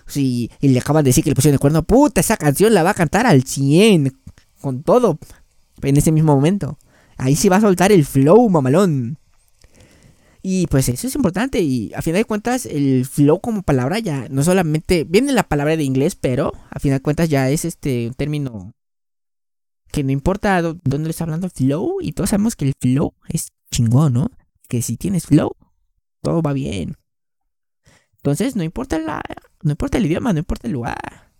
Si, 0.05 0.49
y 0.61 0.69
le 0.69 0.79
acaban 0.79 1.03
de 1.03 1.09
decir 1.09 1.23
que 1.23 1.31
le 1.31 1.35
pusieron 1.35 1.55
de 1.55 1.59
cuerno, 1.59 1.83
puta, 1.83 2.21
esa 2.21 2.37
canción 2.37 2.73
la 2.73 2.83
va 2.83 2.91
a 2.91 2.93
cantar 2.93 3.25
al 3.25 3.43
100, 3.43 4.17
con 4.61 4.83
todo, 4.83 5.19
en 5.81 5.97
ese 5.97 6.11
mismo 6.11 6.33
momento. 6.35 6.77
Ahí 7.17 7.35
sí 7.35 7.49
va 7.49 7.57
a 7.57 7.61
soltar 7.61 7.91
el 7.91 8.05
flow, 8.05 8.49
mamalón. 8.49 9.17
Y 10.41 10.67
pues 10.67 10.87
eso 10.87 11.07
es 11.07 11.15
importante. 11.15 11.59
Y 11.59 11.91
a 11.93 12.01
final 12.01 12.21
de 12.21 12.25
cuentas, 12.25 12.65
el 12.65 13.05
flow 13.05 13.41
como 13.41 13.63
palabra 13.63 13.99
ya 13.99 14.27
no 14.29 14.43
solamente 14.43 15.03
viene 15.03 15.33
la 15.33 15.43
palabra 15.43 15.75
de 15.75 15.83
inglés, 15.83 16.15
pero 16.15 16.53
a 16.69 16.79
final 16.79 16.99
de 16.99 17.03
cuentas 17.03 17.27
ya 17.27 17.49
es 17.49 17.65
este 17.65 18.07
un 18.07 18.13
término 18.13 18.73
que 19.91 20.03
no 20.03 20.11
importa 20.11 20.61
dónde 20.61 20.99
le 20.99 21.09
está 21.09 21.25
hablando 21.25 21.49
flow. 21.49 21.97
Y 22.01 22.13
todos 22.13 22.29
sabemos 22.29 22.55
que 22.55 22.65
el 22.65 22.73
flow 22.79 23.13
es 23.27 23.49
chingón, 23.71 24.13
¿no? 24.13 24.31
Que 24.67 24.81
si 24.81 24.97
tienes 24.97 25.25
flow, 25.25 25.55
todo 26.21 26.41
va 26.41 26.53
bien. 26.53 26.97
Entonces, 28.17 28.55
no 28.55 28.63
importa 28.63 28.99
la, 28.99 29.21
no 29.61 29.71
importa 29.71 29.97
el 29.97 30.05
idioma, 30.05 30.33
no 30.33 30.39
importa 30.39 30.67
el 30.67 30.73
lugar. 30.73 31.31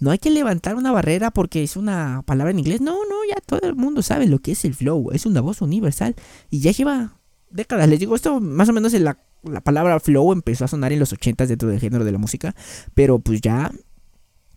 No 0.00 0.10
hay 0.10 0.18
que 0.18 0.30
levantar 0.30 0.74
una 0.74 0.90
barrera 0.92 1.30
porque 1.30 1.62
es 1.62 1.76
una 1.76 2.22
palabra 2.26 2.50
en 2.50 2.58
inglés. 2.58 2.80
No, 2.80 2.94
no, 3.08 3.16
ya 3.28 3.40
todo 3.46 3.60
el 3.68 3.76
mundo 3.76 4.02
sabe 4.02 4.26
lo 4.26 4.40
que 4.40 4.52
es 4.52 4.64
el 4.64 4.74
flow. 4.74 5.10
Es 5.12 5.24
una 5.24 5.40
voz 5.40 5.62
universal. 5.62 6.16
Y 6.50 6.60
ya 6.60 6.72
lleva 6.72 7.20
décadas. 7.50 7.88
Les 7.88 8.00
digo, 8.00 8.16
esto 8.16 8.40
más 8.40 8.68
o 8.68 8.72
menos 8.72 8.92
en 8.94 9.04
la, 9.04 9.22
la 9.44 9.60
palabra 9.60 10.00
flow 10.00 10.32
empezó 10.32 10.64
a 10.64 10.68
sonar 10.68 10.92
en 10.92 10.98
los 10.98 11.12
80 11.12 11.46
dentro 11.46 11.68
del 11.68 11.80
género 11.80 12.04
de 12.04 12.12
la 12.12 12.18
música. 12.18 12.54
Pero 12.94 13.20
pues 13.20 13.40
ya, 13.40 13.70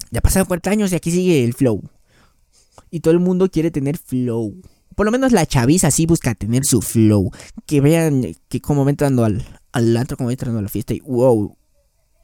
ya 0.10 0.22
pasaron 0.22 0.48
40 0.48 0.72
años 0.72 0.92
y 0.92 0.96
aquí 0.96 1.12
sigue 1.12 1.44
el 1.44 1.54
flow. 1.54 1.84
Y 2.90 3.02
todo 3.02 3.14
el 3.14 3.20
mundo 3.20 3.50
quiere 3.50 3.70
tener 3.70 3.98
flow. 3.98 4.60
Por 4.96 5.06
lo 5.06 5.12
menos 5.12 5.32
la 5.32 5.46
chaviza 5.46 5.91
sí 5.91 6.06
busca 6.06 6.36
tener 6.36 6.65
su 6.65 6.82
flow. 6.82 7.32
Que 7.65 7.82
vean 7.82 8.36
que 8.50 8.62
como 8.62 8.84
va 8.84 8.89
entrando 8.89 9.25
al, 9.25 9.46
al 9.72 10.08
como 10.17 10.27
va 10.27 10.34
entrando 10.34 10.60
a 10.60 10.63
la 10.63 10.70
fiesta 10.70 10.94
y 10.94 11.00
wow, 11.01 11.56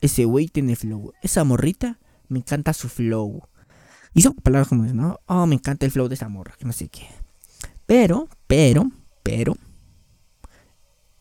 ese 0.02 0.26
güey 0.26 0.48
tiene 0.48 0.76
flow. 0.76 1.14
Esa 1.22 1.44
morrita, 1.44 2.00
me 2.28 2.40
encanta 2.40 2.74
su 2.74 2.90
flow. 2.90 3.42
Y 4.14 4.22
son 4.22 4.34
palabras 4.36 4.68
como, 4.68 4.84
¿no? 4.84 5.20
Oh, 5.28 5.46
me 5.48 5.56
encanta 5.56 5.86
el 5.86 5.92
flow 5.92 6.08
de 6.08 6.16
esa 6.16 6.30
morra, 6.30 6.56
que 6.58 6.66
no 6.66 6.74
sé 6.74 6.90
qué. 6.90 7.08
Pero, 7.86 8.28
pero, 8.48 8.92
pero, 9.24 9.58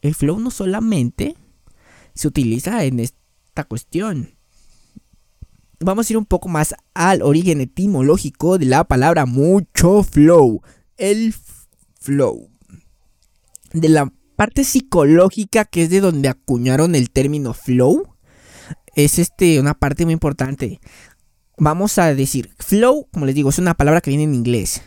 el 0.00 0.14
flow 0.14 0.38
no 0.38 0.50
solamente 0.50 1.36
se 2.14 2.28
utiliza 2.28 2.84
en 2.84 3.00
esta 3.00 3.64
cuestión. 3.64 4.34
Vamos 5.80 6.08
a 6.08 6.12
ir 6.12 6.16
un 6.16 6.26
poco 6.26 6.48
más 6.48 6.74
al 6.94 7.22
origen 7.22 7.60
etimológico 7.60 8.58
de 8.58 8.66
la 8.66 8.84
palabra 8.84 9.26
mucho 9.26 10.02
flow. 10.02 10.62
El 11.02 11.34
flow. 11.98 12.48
De 13.72 13.88
la 13.88 14.12
parte 14.36 14.62
psicológica 14.62 15.64
que 15.64 15.82
es 15.82 15.90
de 15.90 16.00
donde 16.00 16.28
acuñaron 16.28 16.94
el 16.94 17.10
término 17.10 17.54
flow. 17.54 18.14
Es 18.94 19.18
este 19.18 19.58
una 19.58 19.74
parte 19.74 20.04
muy 20.04 20.12
importante. 20.12 20.78
Vamos 21.58 21.98
a 21.98 22.14
decir, 22.14 22.54
flow, 22.56 23.08
como 23.12 23.26
les 23.26 23.34
digo, 23.34 23.50
es 23.50 23.58
una 23.58 23.74
palabra 23.74 24.00
que 24.00 24.10
viene 24.10 24.22
en 24.22 24.34
inglés. 24.36 24.80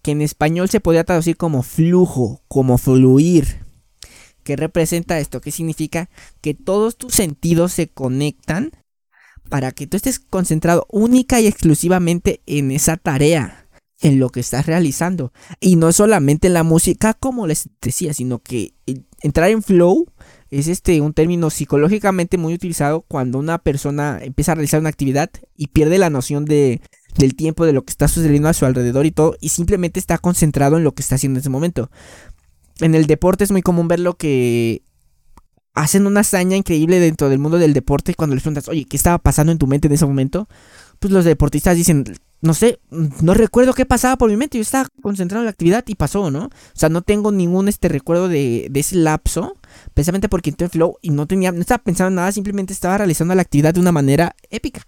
Que 0.00 0.12
en 0.12 0.22
español 0.22 0.68
se 0.68 0.78
podría 0.78 1.02
traducir 1.02 1.36
como 1.36 1.64
flujo, 1.64 2.44
como 2.46 2.78
fluir. 2.78 3.66
¿Qué 4.44 4.54
representa 4.54 5.18
esto? 5.18 5.40
¿Qué 5.40 5.50
significa? 5.50 6.08
Que 6.40 6.54
todos 6.54 6.96
tus 6.96 7.14
sentidos 7.14 7.72
se 7.72 7.88
conectan 7.88 8.70
para 9.48 9.72
que 9.72 9.88
tú 9.88 9.96
estés 9.96 10.20
concentrado 10.20 10.86
única 10.88 11.40
y 11.40 11.48
exclusivamente 11.48 12.42
en 12.46 12.70
esa 12.70 12.96
tarea, 12.96 13.66
en 14.00 14.18
lo 14.18 14.30
que 14.30 14.40
estás 14.40 14.66
realizando. 14.66 15.32
Y 15.60 15.76
no 15.76 15.92
solamente 15.92 16.46
en 16.46 16.54
la 16.54 16.62
música, 16.62 17.14
como 17.14 17.46
les 17.46 17.68
decía, 17.80 18.14
sino 18.14 18.38
que 18.38 18.74
entrar 19.22 19.50
en 19.50 19.62
flow 19.62 20.06
es 20.50 20.66
este 20.66 21.00
un 21.00 21.12
término 21.12 21.50
psicológicamente 21.50 22.36
muy 22.36 22.54
utilizado 22.54 23.02
cuando 23.02 23.38
una 23.38 23.58
persona 23.58 24.18
empieza 24.20 24.52
a 24.52 24.54
realizar 24.56 24.80
una 24.80 24.88
actividad 24.88 25.30
y 25.56 25.68
pierde 25.68 25.98
la 25.98 26.10
noción 26.10 26.44
de, 26.44 26.80
del 27.16 27.36
tiempo, 27.36 27.66
de 27.66 27.72
lo 27.72 27.84
que 27.84 27.92
está 27.92 28.08
sucediendo 28.08 28.48
a 28.48 28.52
su 28.54 28.66
alrededor 28.66 29.06
y 29.06 29.12
todo, 29.12 29.36
y 29.40 29.50
simplemente 29.50 30.00
está 30.00 30.18
concentrado 30.18 30.76
en 30.76 30.84
lo 30.84 30.92
que 30.92 31.02
está 31.02 31.14
haciendo 31.14 31.38
en 31.38 31.42
ese 31.42 31.50
momento 31.50 31.90
en 32.80 32.94
el 32.94 33.06
deporte 33.06 33.44
es 33.44 33.50
muy 33.50 33.62
común 33.62 33.88
verlo 33.88 34.16
que 34.16 34.82
hacen 35.74 36.06
una 36.06 36.20
hazaña 36.20 36.56
increíble 36.56 36.98
dentro 36.98 37.28
del 37.28 37.38
mundo 37.38 37.58
del 37.58 37.72
deporte 37.72 38.14
cuando 38.14 38.34
les 38.34 38.42
preguntas, 38.42 38.68
oye, 38.68 38.86
¿qué 38.86 38.96
estaba 38.96 39.18
pasando 39.18 39.52
en 39.52 39.58
tu 39.58 39.66
mente 39.66 39.88
en 39.88 39.94
ese 39.94 40.06
momento? 40.06 40.48
Pues 40.98 41.12
los 41.12 41.24
deportistas 41.24 41.76
dicen, 41.76 42.04
no 42.42 42.54
sé, 42.54 42.80
no 42.90 43.34
recuerdo 43.34 43.74
qué 43.74 43.84
pasaba 43.84 44.16
por 44.16 44.30
mi 44.30 44.36
mente, 44.36 44.56
yo 44.56 44.62
estaba 44.62 44.88
concentrado 45.02 45.42
en 45.42 45.46
la 45.46 45.50
actividad 45.50 45.84
y 45.86 45.94
pasó, 45.94 46.30
¿no? 46.30 46.46
O 46.46 46.50
sea, 46.72 46.88
no 46.88 47.02
tengo 47.02 47.32
ningún 47.32 47.68
este 47.68 47.88
recuerdo 47.88 48.28
de, 48.28 48.68
de 48.70 48.80
ese 48.80 48.96
lapso, 48.96 49.56
precisamente 49.92 50.28
porque 50.28 50.50
entré 50.50 50.64
en 50.64 50.70
flow 50.70 50.96
y 51.02 51.10
no 51.10 51.26
tenía, 51.26 51.52
no 51.52 51.60
estaba 51.60 51.84
pensando 51.84 52.08
en 52.08 52.14
nada, 52.14 52.32
simplemente 52.32 52.72
estaba 52.72 52.98
realizando 52.98 53.34
la 53.34 53.42
actividad 53.42 53.74
de 53.74 53.80
una 53.80 53.92
manera 53.92 54.34
épica. 54.48 54.86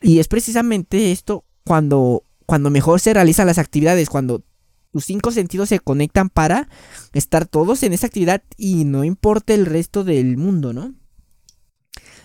Y 0.00 0.20
es 0.20 0.28
precisamente 0.28 1.10
esto 1.10 1.44
cuando, 1.64 2.24
cuando 2.46 2.70
mejor 2.70 3.00
se 3.00 3.14
realizan 3.14 3.48
las 3.48 3.58
actividades, 3.58 4.08
cuando 4.08 4.44
tus 4.92 5.04
cinco 5.04 5.32
sentidos 5.32 5.68
se 5.68 5.80
conectan 5.80 6.28
para 6.28 6.68
estar 7.12 7.46
todos 7.46 7.82
en 7.82 7.92
esa 7.92 8.06
actividad 8.06 8.42
y 8.56 8.84
no 8.84 9.04
importa 9.04 9.54
el 9.54 9.66
resto 9.66 10.04
del 10.04 10.36
mundo, 10.36 10.72
¿no? 10.72 10.94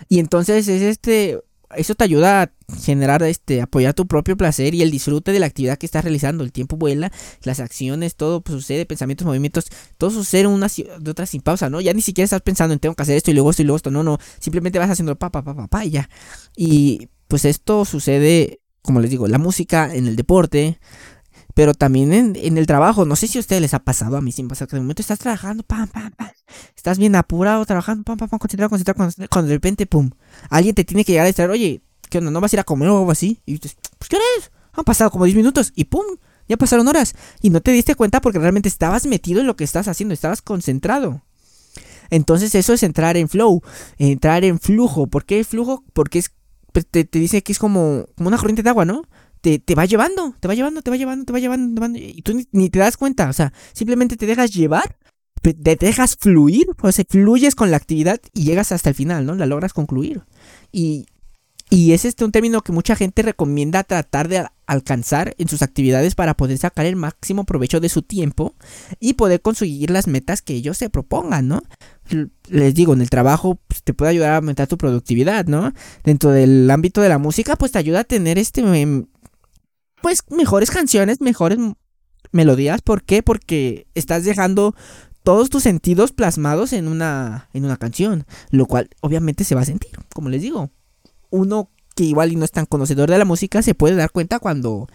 Y 0.08 0.20
entonces 0.20 0.68
es 0.68 0.82
este, 0.82 1.42
eso 1.78 1.96
te 1.96 2.04
ayuda 2.04 2.42
a 2.44 2.52
generar, 2.80 3.24
este, 3.24 3.62
apoyar 3.62 3.94
tu 3.94 4.08
propio 4.08 4.36
placer 4.38 4.74
y 4.74 4.82
el 4.82 4.92
disfrute 4.92 5.32
de 5.32 5.40
la 5.40 5.46
actividad 5.46 5.78
que 5.78 5.86
estás 5.86 6.04
realizando. 6.04 6.44
El 6.44 6.52
tiempo 6.52 6.78
vuela, 6.78 7.12
las 7.44 7.60
acciones, 7.60 8.16
todo 8.16 8.42
pues, 8.42 8.56
sucede, 8.62 8.86
pensamientos, 8.86 9.26
movimientos, 9.26 9.66
todo 9.98 10.12
sucede 10.12 10.48
una 10.48 10.68
de 11.00 11.12
otra 11.12 11.26
sin 11.26 11.42
pausa, 11.42 11.70
¿no? 11.70 11.82
Ya 11.82 11.94
ni 11.94 12.02
siquiera 12.02 12.26
estás 12.26 12.42
pensando 12.42 12.74
en 12.74 12.80
tengo 12.80 12.96
que 12.96 13.04
hacer 13.04 13.18
esto 13.18 13.32
y 13.32 13.34
luego 13.34 13.52
esto 13.52 13.62
y 13.62 13.66
luego 13.66 13.78
esto, 13.78 13.92
no, 13.92 14.04
no, 14.04 14.18
simplemente 14.40 14.80
vas 14.80 14.90
haciendo 14.90 15.16
pa, 15.16 15.32
pa, 15.32 15.44
pa, 15.44 15.56
pa, 15.56 15.68
pa 15.68 15.86
y 15.86 15.92
ya. 15.92 16.10
Y 16.56 17.10
pues 17.28 17.46
esto 17.46 17.86
sucede, 17.86 18.62
como 18.82 19.00
les 19.00 19.10
digo, 19.10 19.28
la 19.28 19.38
música, 19.38 19.94
en 19.94 20.08
el 20.08 20.16
deporte, 20.16 20.80
pero 21.56 21.74
también 21.74 22.14
en, 22.14 22.58
el 22.58 22.68
trabajo, 22.68 23.06
no 23.06 23.16
sé 23.16 23.28
si 23.28 23.38
a 23.38 23.42
ustedes 23.42 23.62
les 23.62 23.74
ha 23.74 23.80
pasado, 23.80 24.18
a 24.18 24.22
mí 24.22 24.34
sí 24.34 24.44
me 24.44 24.50
pasa 24.50 24.68
que 24.68 24.76
de 24.76 24.82
momento 24.82 25.02
estás 25.02 25.20
trabajando, 25.20 25.64
pam, 25.64 25.88
pam, 25.88 26.12
pam, 26.12 26.30
estás 26.76 27.00
bien 27.00 27.16
apurado 27.16 27.66
trabajando, 27.66 28.04
pam, 28.04 28.18
pam, 28.18 28.28
pam, 28.28 28.40
concentrado, 28.40 28.70
concentrado, 28.70 29.28
cuando 29.30 29.48
de 29.48 29.56
repente, 29.56 29.86
pum, 29.86 30.12
alguien 30.50 30.76
te 30.76 30.84
tiene 30.84 31.06
que 31.06 31.14
llegar 31.14 31.24
a 31.24 31.28
decir, 31.28 31.50
oye, 31.50 31.82
¿qué 32.10 32.18
onda? 32.18 32.30
¿No 32.30 32.42
vas 32.42 32.52
a 32.52 32.58
ir 32.58 32.60
a 32.60 32.66
comer 32.66 32.90
o 32.90 33.00
algo 33.00 33.12
así? 33.12 33.42
Y 33.46 33.54
dices, 33.54 33.78
pues, 33.98 34.10
¿qué 34.10 34.18
eres? 34.18 34.52
Han 34.74 34.84
pasado 34.84 35.10
como 35.10 35.24
10 35.24 35.38
minutos 35.38 35.72
y 35.76 35.86
pum, 35.86 36.04
ya 36.50 36.58
pasaron 36.58 36.90
horas. 36.90 37.16
Y 37.42 37.52
no 37.52 37.62
te 37.62 37.72
diste 37.72 37.96
cuenta 37.96 38.20
porque 38.20 38.38
realmente 38.38 38.68
estabas 38.68 39.06
metido 39.06 39.40
en 39.40 39.48
lo 39.48 39.56
que 39.56 39.64
estás 39.64 39.88
haciendo, 39.88 40.14
estabas 40.14 40.42
concentrado. 40.42 41.24
Entonces 42.10 42.54
eso 42.54 42.74
es 42.74 42.84
entrar 42.84 43.16
en 43.16 43.30
flow, 43.30 43.64
entrar 43.98 44.44
en 44.44 44.60
flujo. 44.60 45.08
¿Por 45.08 45.24
qué 45.24 45.42
flujo? 45.46 45.86
Porque 45.94 46.20
es, 46.20 46.32
pues, 46.74 46.86
te, 46.86 47.06
te 47.06 47.18
dice 47.18 47.44
que 47.44 47.54
es 47.54 47.60
como, 47.60 48.08
como 48.18 48.28
una 48.28 48.38
corriente 48.38 48.62
de 48.62 48.70
agua, 48.70 48.84
¿no? 48.84 49.04
Te, 49.60 49.76
va 49.76 49.86
llevando, 49.86 50.34
te 50.40 50.48
va 50.48 50.56
llevando, 50.56 50.82
te 50.82 50.92
va 50.92 50.98
llevando, 50.98 51.26
te 51.26 51.34
va 51.34 51.40
llevando, 51.40 51.98
y 51.98 52.22
tú 52.22 52.34
ni, 52.52 52.70
te 52.70 52.80
das 52.80 52.98
cuenta, 52.98 53.30
o 53.30 53.34
sea, 53.34 53.54
simplemente 53.74 54.18
te 54.18 54.26
dejas 54.26 54.52
llevar, 54.52 54.98
te 55.42 55.76
dejas 55.76 56.16
fluir, 56.20 56.68
o 56.82 56.92
sea, 56.92 57.06
fluyes 57.08 57.56
con 57.56 57.70
la 57.70 57.78
actividad 57.78 58.20
y 58.34 58.44
llegas 58.44 58.72
hasta 58.72 58.90
el 58.90 58.96
final, 58.96 59.26
¿no? 59.26 59.36
La 59.36 59.46
logras 59.46 59.74
concluir. 59.74 60.24
Y, 60.72 61.06
Y 61.70 61.94
es 61.94 62.06
este 62.06 62.24
un 62.24 62.32
término 62.32 62.62
que 62.62 62.72
mucha 62.72 62.96
gente 62.96 63.22
recomienda 63.24 63.84
tratar 63.84 64.28
de 64.28 64.46
alcanzar 64.68 65.36
en 65.38 65.48
sus 65.48 65.62
actividades 65.62 66.16
para 66.16 66.36
poder 66.36 66.58
sacar 66.58 66.86
el 66.86 66.96
máximo 66.96 67.44
provecho 67.44 67.80
de 67.80 67.90
su 67.90 68.02
tiempo 68.02 68.56
y 69.00 69.14
poder 69.14 69.42
conseguir 69.42 69.90
las 69.90 70.08
metas 70.08 70.42
que 70.42 70.54
ellos 70.54 70.78
se 70.78 70.90
propongan, 70.90 71.48
¿no? 71.48 71.64
Les 72.50 72.74
digo, 72.76 72.94
en 72.94 73.02
el 73.02 73.10
trabajo 73.10 73.60
pues, 73.68 73.84
te 73.84 73.94
puede 73.94 74.12
ayudar 74.12 74.32
a 74.32 74.38
aumentar 74.38 74.68
tu 74.68 74.78
productividad, 74.78 75.46
¿no? 75.48 75.74
Dentro 76.04 76.32
del 76.32 76.70
ámbito 76.70 77.02
de 77.02 77.10
la 77.10 77.18
música, 77.18 77.56
pues 77.56 77.72
te 77.72 77.80
ayuda 77.80 78.02
a 78.02 78.04
tener 78.04 78.38
este, 78.38 78.62
em, 78.62 79.08
pues 80.06 80.20
mejores 80.30 80.70
canciones, 80.70 81.20
mejores 81.20 81.58
melodías. 82.32 82.84
¿Por 82.84 83.02
qué? 83.02 83.24
Porque 83.24 83.88
estás 83.96 84.24
dejando 84.24 84.76
todos 85.24 85.50
tus 85.50 85.64
sentidos 85.64 86.12
plasmados 86.12 86.74
en 86.74 86.88
una, 86.88 87.50
en 87.54 87.66
una 87.66 87.78
canción, 87.78 88.24
lo 88.52 88.68
cual 88.68 88.88
obviamente 89.02 89.44
se 89.44 89.56
va 89.56 89.62
a 89.62 89.66
sentir, 89.66 89.90
como 90.14 90.30
les 90.30 90.44
digo 90.44 90.70
uno 91.32 91.72
que 91.96 92.04
igual 92.04 92.38
no 92.38 92.46
es 92.46 92.52
tan 92.52 92.68
conocedor 92.68 93.10
de 93.10 93.18
la 93.18 93.26
música 93.26 93.64
se 93.64 93.74
puede 93.74 93.96
dar 93.96 94.12
cuenta 94.12 94.38
cuando 94.38 94.88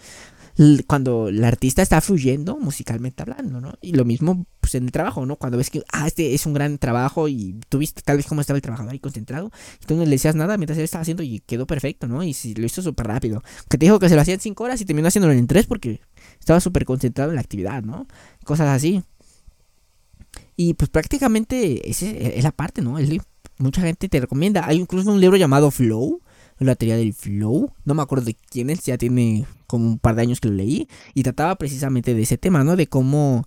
cuando 0.87 1.29
el 1.29 1.43
artista 1.43 1.81
está 1.81 2.01
fluyendo 2.01 2.59
musicalmente 2.59 3.23
hablando, 3.23 3.61
¿no? 3.61 3.75
Y 3.81 3.93
lo 3.93 4.05
mismo 4.05 4.47
pues 4.61 4.75
en 4.75 4.85
el 4.85 4.93
trabajo, 4.93 5.25
¿no? 5.25 5.37
Cuando 5.37 5.57
ves 5.57 5.71
que, 5.71 5.83
ah, 5.91 6.07
este 6.07 6.35
es 6.35 6.45
un 6.45 6.53
gran 6.53 6.77
trabajo 6.77 7.29
y 7.29 7.59
tú 7.69 7.79
viste 7.79 8.03
tal 8.03 8.19
vez 8.19 8.27
cómo 8.27 8.43
estaba 8.43 8.59
el 8.59 8.63
trabajador 8.63 8.93
ahí 8.93 8.99
concentrado 8.99 9.51
y 9.83 9.87
tú 9.87 9.95
no 9.97 10.05
le 10.05 10.11
decías 10.11 10.35
nada 10.35 10.59
mientras 10.59 10.77
él 10.79 10.85
estaba 10.85 11.03
haciendo 11.03 11.23
y 11.23 11.41
quedó 11.41 11.67
perfecto, 11.67 12.07
¿no? 12.09 12.23
Y 12.23 12.35
si 12.35 12.55
lo 12.55 12.67
hizo 12.67 12.83
súper 12.83 13.07
rápido. 13.07 13.43
Que 13.71 13.79
te 13.79 13.87
dijo 13.87 13.99
que 13.99 14.09
se 14.09 14.15
lo 14.15 14.21
hacía 14.21 14.35
en 14.35 14.41
5 14.41 14.63
horas 14.63 14.81
y 14.81 14.85
terminó 14.85 15.09
haciéndolo 15.09 15.33
en 15.33 15.47
3 15.47 15.67
porque 15.67 16.01
estaba 16.39 16.61
súper 16.61 16.85
concentrado 16.85 17.31
en 17.31 17.37
la 17.37 17.41
actividad, 17.41 17.83
¿no? 17.83 18.07
Cosas 18.45 18.69
así. 18.69 19.03
Y 20.57 20.75
pues 20.75 20.91
prácticamente 20.91 21.89
esa 21.89 22.07
es 22.07 22.45
la 22.45 22.53
parte, 22.53 22.83
¿no? 22.83 22.99
Es 22.99 23.09
mucha 23.57 23.81
gente 23.81 24.09
te 24.09 24.21
recomienda. 24.21 24.67
Hay 24.67 24.77
incluso 24.77 25.11
un 25.11 25.21
libro 25.21 25.39
llamado 25.39 25.71
Flow, 25.71 26.21
la 26.67 26.77
teoría 26.77 26.97
del 26.97 27.15
flow. 27.15 27.73
No 27.85 27.95
me 27.95 28.03
acuerdo 28.03 28.27
de 28.27 28.35
quién 28.35 28.71
es, 28.71 28.85
ya 28.85 28.99
tiene 28.99 29.47
como 29.67 29.87
un 29.87 29.99
par 29.99 30.15
de 30.15 30.23
años 30.23 30.41
que 30.41 30.49
lo 30.49 30.55
leí. 30.55 30.89
Y 31.15 31.23
trataba 31.23 31.57
precisamente 31.57 32.15
de 32.15 32.23
ese 32.23 32.39
tema, 32.39 32.65
¿no? 32.65 32.77
De 32.77 32.87
cómo, 32.87 33.47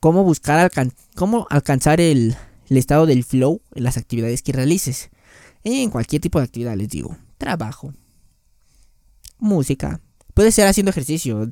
cómo 0.00 0.22
buscar, 0.24 0.70
cómo 1.14 1.46
alcanzar 1.50 2.00
el, 2.00 2.36
estado 2.70 3.06
del 3.06 3.24
flow 3.24 3.60
en 3.74 3.84
las 3.84 3.96
actividades 3.96 4.42
que 4.42 4.52
realices. 4.52 5.10
En 5.64 5.90
cualquier 5.90 6.22
tipo 6.22 6.38
de 6.38 6.44
actividad, 6.44 6.76
les 6.76 6.88
digo. 6.88 7.16
Trabajo. 7.38 7.92
Música. 9.38 10.00
Puede 10.32 10.52
ser 10.52 10.68
haciendo 10.68 10.90
ejercicio, 10.90 11.48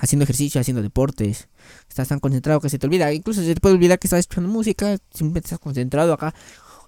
haciendo 0.00 0.24
ejercicio, 0.24 0.60
haciendo 0.60 0.82
deportes. 0.82 1.48
Estás 1.88 2.08
tan 2.08 2.18
concentrado 2.18 2.60
que 2.60 2.68
se 2.68 2.78
te 2.78 2.86
olvida. 2.86 3.12
Incluso 3.12 3.42
se 3.42 3.54
te 3.54 3.60
puede 3.60 3.76
olvidar 3.76 3.98
que 3.98 4.08
estás 4.08 4.20
escuchando 4.20 4.50
música. 4.50 4.98
Siempre 5.12 5.40
estás 5.40 5.60
concentrado 5.60 6.12
acá 6.12 6.34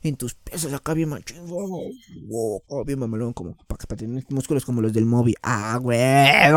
en 0.09 0.17
tus 0.17 0.35
pesos 0.35 0.73
acá 0.73 0.95
bien 0.95 1.09
machín. 1.09 1.47
Wow, 1.47 2.85
bien 2.85 2.99
mamalón, 2.99 3.33
como 3.33 3.57
para, 3.67 3.97
tener 3.97 4.25
músculos 4.31 4.65
como 4.65 4.81
los 4.81 4.93
del 4.93 5.07
móvil. 5.07 5.35
Ah, 5.43 5.79
güey, 5.81 5.99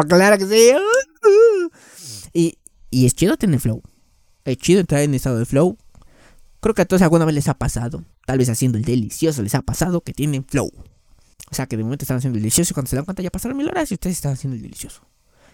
claro 0.08 0.38
que 0.38 0.46
sí. 0.46 0.72
Y, 2.34 2.58
y 2.90 3.06
es 3.06 3.14
chido 3.14 3.38
tener 3.38 3.60
flow. 3.60 3.82
Es 4.46 4.58
chido 4.58 4.80
entrar 4.80 5.02
en 5.02 5.14
estado 5.14 5.38
de 5.38 5.46
flow. 5.46 5.78
Creo 6.60 6.76
que 6.76 6.82
a 6.82 6.86
todos 6.86 7.02
alguna 7.02 7.26
vez 7.26 7.36
les 7.36 7.48
ha 7.48 7.54
pasado. 7.54 8.04
Tal 8.26 8.38
vez 8.38 8.50
haciendo 8.50 8.78
el 8.78 8.84
delicioso 8.84 9.42
les 9.42 9.56
ha 9.56 9.62
pasado 9.62 10.02
que 10.02 10.14
tienen 10.14 10.44
flow. 10.46 10.72
O 11.52 11.56
sea 11.56 11.66
que 11.66 11.78
de 11.78 11.84
momento 11.84 12.04
están 12.04 12.18
haciendo 12.18 12.38
el 12.38 12.44
delicioso 12.44 12.72
y 12.72 12.74
cuando 12.74 12.90
se 12.90 12.96
dan 12.96 13.06
cuenta 13.06 13.24
ya 13.24 13.32
pasaron 13.32 13.58
mil 13.58 13.68
horas 13.68 13.90
y 13.92 13.96
ustedes 13.96 14.18
están 14.18 14.34
haciendo 14.34 14.56
el 14.56 14.62
delicioso. 14.62 15.02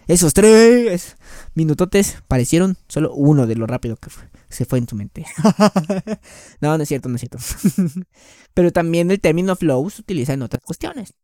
Esos 0.06 0.34
tres 0.34 1.16
minutotes 1.54 2.22
parecieron 2.28 2.76
solo 2.86 3.12
uno 3.12 3.46
de 3.46 3.56
lo 3.56 3.66
rápido 3.66 3.96
que 3.96 4.10
se 4.48 4.64
fue 4.64 4.78
en 4.78 4.86
tu 4.86 4.94
mente. 4.94 5.26
no, 6.60 6.76
no 6.76 6.82
es 6.82 6.88
cierto, 6.88 7.08
no 7.08 7.16
es 7.16 7.22
cierto. 7.22 7.38
Pero 8.54 8.72
también 8.72 9.10
el 9.10 9.20
término 9.20 9.56
flow 9.56 9.90
se 9.90 10.02
utiliza 10.02 10.32
en 10.32 10.42
otras 10.42 10.62
cuestiones. 10.62 11.14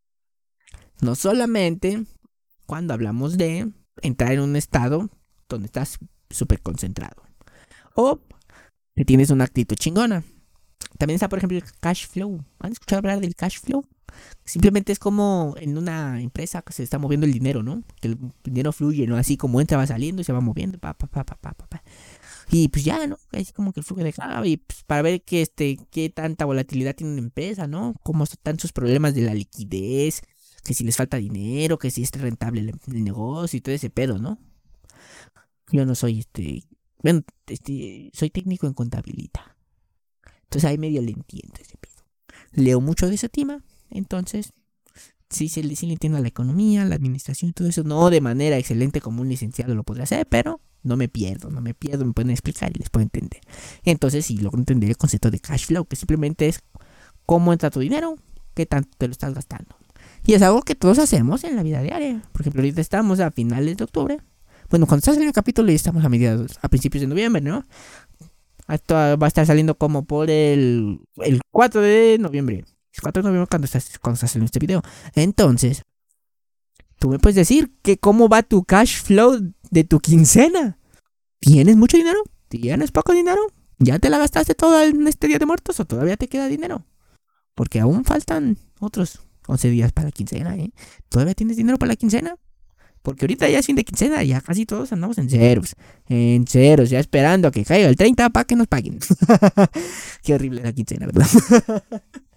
No 1.01 1.15
solamente 1.15 2.05
cuando 2.67 2.95
hablamos 2.95 3.39
de 3.39 3.71
entrar 4.01 4.33
en 4.33 4.41
un 4.41 4.57
estado 4.57 5.11
donde 5.49 5.67
estás 5.67 5.99
súper 6.31 6.61
concentrado. 6.61 7.23
O 7.95 8.21
que 8.97 9.05
tienes 9.05 9.31
una 9.31 9.45
actitud 9.45 9.77
chingona. 9.77 10.25
También 10.99 11.17
está, 11.17 11.29
por 11.29 11.39
ejemplo, 11.39 11.59
el 11.59 11.65
cash 11.81 12.07
flow. 12.07 12.45
¿Han 12.59 12.73
escuchado 12.73 12.99
hablar 12.99 13.21
del 13.21 13.35
cash 13.35 13.61
flow? 13.61 13.87
Simplemente 14.45 14.93
es 14.93 14.99
como 14.99 15.55
en 15.59 15.79
una 15.79 16.21
empresa 16.21 16.63
que 16.63 16.73
se 16.73 16.83
está 16.83 16.99
moviendo 16.99 17.27
el 17.27 17.33
dinero, 17.33 17.63
¿no? 17.63 17.83
Que 18.01 18.09
el 18.09 18.19
dinero 18.45 18.73
fluye, 18.73 19.07
¿no? 19.07 19.17
Así 19.17 19.37
como 19.37 19.61
entra, 19.61 19.77
va 19.79 19.87
saliendo 19.87 20.23
y 20.23 20.25
se 20.25 20.33
va 20.33 20.41
moviendo. 20.41 20.79
Pa, 20.79 20.95
pa, 20.95 21.07
pa, 21.07 21.25
pa, 21.25 21.37
pa, 21.37 21.55
pa. 21.55 21.83
Y 22.51 22.69
pues 22.69 22.85
ya, 22.85 23.07
¿no? 23.07 23.19
Es 23.33 23.53
como 23.53 23.73
que 23.73 23.81
el 23.81 23.85
flujo 23.85 24.03
de 24.03 24.13
caja 24.13 24.45
y 24.47 24.59
pues 24.59 24.83
para 24.85 25.03
ver 25.03 25.23
qué, 25.23 25.43
este, 25.43 25.79
qué 25.91 26.11
tanta 26.11 26.45
volatilidad 26.45 26.95
tiene 26.95 27.13
una 27.13 27.23
empresa, 27.23 27.67
¿no? 27.67 27.95
Cómo 28.03 28.25
están 28.25 28.59
sus 28.59 28.73
problemas 28.73 29.15
de 29.15 29.23
la 29.23 29.35
liquidez, 29.35 30.23
que 30.65 30.75
si 30.75 30.85
les 30.85 30.97
falta 30.97 31.17
dinero, 31.17 31.79
que 31.79 31.91
si 31.91 32.03
es 32.03 32.13
rentable 32.13 32.61
el, 32.61 33.05
negocio 33.05 33.57
y 33.57 33.61
todo 33.61 33.75
ese 33.75 33.91
pedo, 33.91 34.19
¿no? 34.19 34.39
Yo 35.71 35.87
no 35.87 35.95
soy 35.95 36.21
este, 36.21 36.65
bueno, 37.03 37.23
este, 37.47 38.11
soy 38.13 38.31
técnico 38.31 38.67
en 38.67 38.75
contabilidad. 38.75 39.57
Entonces 40.45 40.65
ahí 40.65 40.79
medio 40.79 41.01
le 41.01 41.13
entiendo 41.13 41.55
ese 41.61 41.79
pedo. 41.79 42.05
Leo 42.53 42.81
mucho 42.81 43.09
de 43.09 43.15
ese 43.15 43.29
tema, 43.31 43.65
entonces 43.93 44.53
sí, 45.31 45.49
sí, 45.49 45.77
sí 45.77 45.87
le 45.87 45.95
entiendo 45.95 46.19
a 46.19 46.21
la 46.21 46.29
economía, 46.29 46.85
la 46.85 46.95
administración 46.95 47.51
y 47.51 47.53
todo 47.53 47.69
eso, 47.69 47.83
no 47.85 48.11
de 48.11 48.21
manera 48.21 48.59
excelente 48.59 49.01
como 49.01 49.23
un 49.23 49.29
licenciado 49.29 49.75
lo 49.75 49.83
podría 49.83 50.05
hacer, 50.05 50.27
pero 50.27 50.61
no 50.83 50.97
me 50.97 51.09
pierdo, 51.09 51.51
no 51.51 51.61
me 51.61 51.75
pierdo, 51.75 52.05
me 52.05 52.13
pueden 52.13 52.31
explicar 52.31 52.71
y 52.75 52.79
les 52.79 52.91
puedo 52.91 53.03
entender. 53.03 53.41
Entonces, 53.85 54.27
sí 54.27 54.37
logro 54.37 54.59
entender 54.59 54.91
el 54.91 54.97
concepto 54.97 55.31
de 55.31 55.39
cash 55.39 55.67
flow, 55.67 55.85
que 55.85 55.97
simplemente 55.97 56.49
es 56.49 56.61
cómo 57.25 57.53
entra 57.53 57.71
tu 57.71 57.81
dinero, 57.81 58.17
qué 58.55 58.67
tanto 58.67 58.91
te 58.99 59.07
lo 59.07 59.13
estás 59.13 59.35
gastando. 59.35 59.77
Y 60.25 60.35
es 60.35 60.43
algo 60.43 60.63
que 60.63 60.75
todos 60.75 60.99
hacemos 60.99 61.45
en 61.45 61.57
la 61.57 61.63
vida 61.63 61.83
diaria. 61.83 62.23
Por 62.33 62.43
ejemplo, 62.43 62.63
ahorita 62.63 62.81
estamos 62.81 63.21
a 63.21 63.31
finales 63.31 63.77
de 63.77 63.85
octubre. 63.85 64.19
Bueno, 64.71 64.87
cuando 64.87 64.99
está 64.99 65.13
saliendo 65.13 65.31
el 65.31 65.35
capítulo 65.35 65.69
ya 65.69 65.77
estamos 65.77 66.05
a 66.05 66.09
mediados, 66.09 66.59
a 66.63 66.69
principios 66.69 67.03
de 67.03 67.09
noviembre, 67.09 67.43
¿no? 67.43 67.65
Esto 68.69 68.95
va 68.95 69.19
a 69.21 69.27
estar 69.27 69.45
saliendo 69.45 69.77
como 69.77 70.05
por 70.05 70.31
el, 70.31 71.01
el 71.17 71.41
4 71.51 71.81
de 71.81 72.17
noviembre. 72.21 72.65
El 72.95 73.01
4 73.03 73.23
de 73.23 73.29
noviembre 73.29 73.49
cuando 73.49 73.67
estás, 73.67 73.99
cuando 73.99 74.15
estás 74.15 74.33
saliendo 74.33 74.47
este 74.47 74.59
video. 74.59 74.83
Entonces, 75.15 75.83
tú 76.99 77.09
me 77.09 77.19
puedes 77.19 77.37
decir 77.37 77.73
que 77.83 77.99
cómo 77.99 78.29
va 78.29 78.43
tu 78.43 78.65
cash 78.65 79.03
flow 79.03 79.53
de 79.71 79.85
tu 79.85 80.01
quincena. 80.01 80.79
¿Tienes 81.41 81.77
mucho 81.77 81.97
dinero? 81.97 82.23
¿Tienes 82.49 82.93
poco 82.93 83.13
dinero? 83.13 83.41
¿Ya 83.79 83.99
te 83.99 84.11
la 84.11 84.19
gastaste 84.19 84.55
toda 84.55 84.85
en 84.85 85.09
este 85.09 85.27
día 85.27 85.39
de 85.39 85.47
muertos 85.47 85.81
o 85.81 85.85
todavía 85.85 86.17
te 86.17 86.29
queda 86.29 86.47
dinero? 86.49 86.85
Porque 87.55 87.81
aún 87.81 88.05
faltan 88.05 88.59
otros 88.79 89.21
11 89.49 89.71
días 89.71 89.93
para 89.93 90.07
la 90.07 90.13
quincena, 90.13 90.57
¿eh? 90.57 90.71
¿Todavía 91.09 91.35
tienes 91.35 91.57
dinero 91.57 91.79
para 91.79 91.89
la 91.89 91.97
quincena? 91.97 92.37
Porque 93.03 93.25
ahorita 93.25 93.49
ya 93.49 93.59
es 93.59 93.67
fin 93.67 93.75
de 93.75 93.85
quincena, 93.85 94.23
ya 94.23 94.41
casi 94.41 94.65
todos 94.65 94.93
andamos 94.93 95.19
en 95.19 95.29
ceros. 95.29 95.75
En 96.09 96.47
ceros, 96.47 96.91
ya 96.91 97.01
esperando 97.01 97.49
a 97.49 97.51
que 97.51 97.65
caiga 97.65 97.89
el 97.89 97.97
30 97.97 98.31
para 98.31 98.45
que 98.45 98.55
nos 98.55 98.69
paguen. 98.69 99.01
Qué 100.23 100.35
horrible 100.35 100.63
la 100.63 100.73
quincena, 100.73 101.07
¿verdad? 101.07 101.27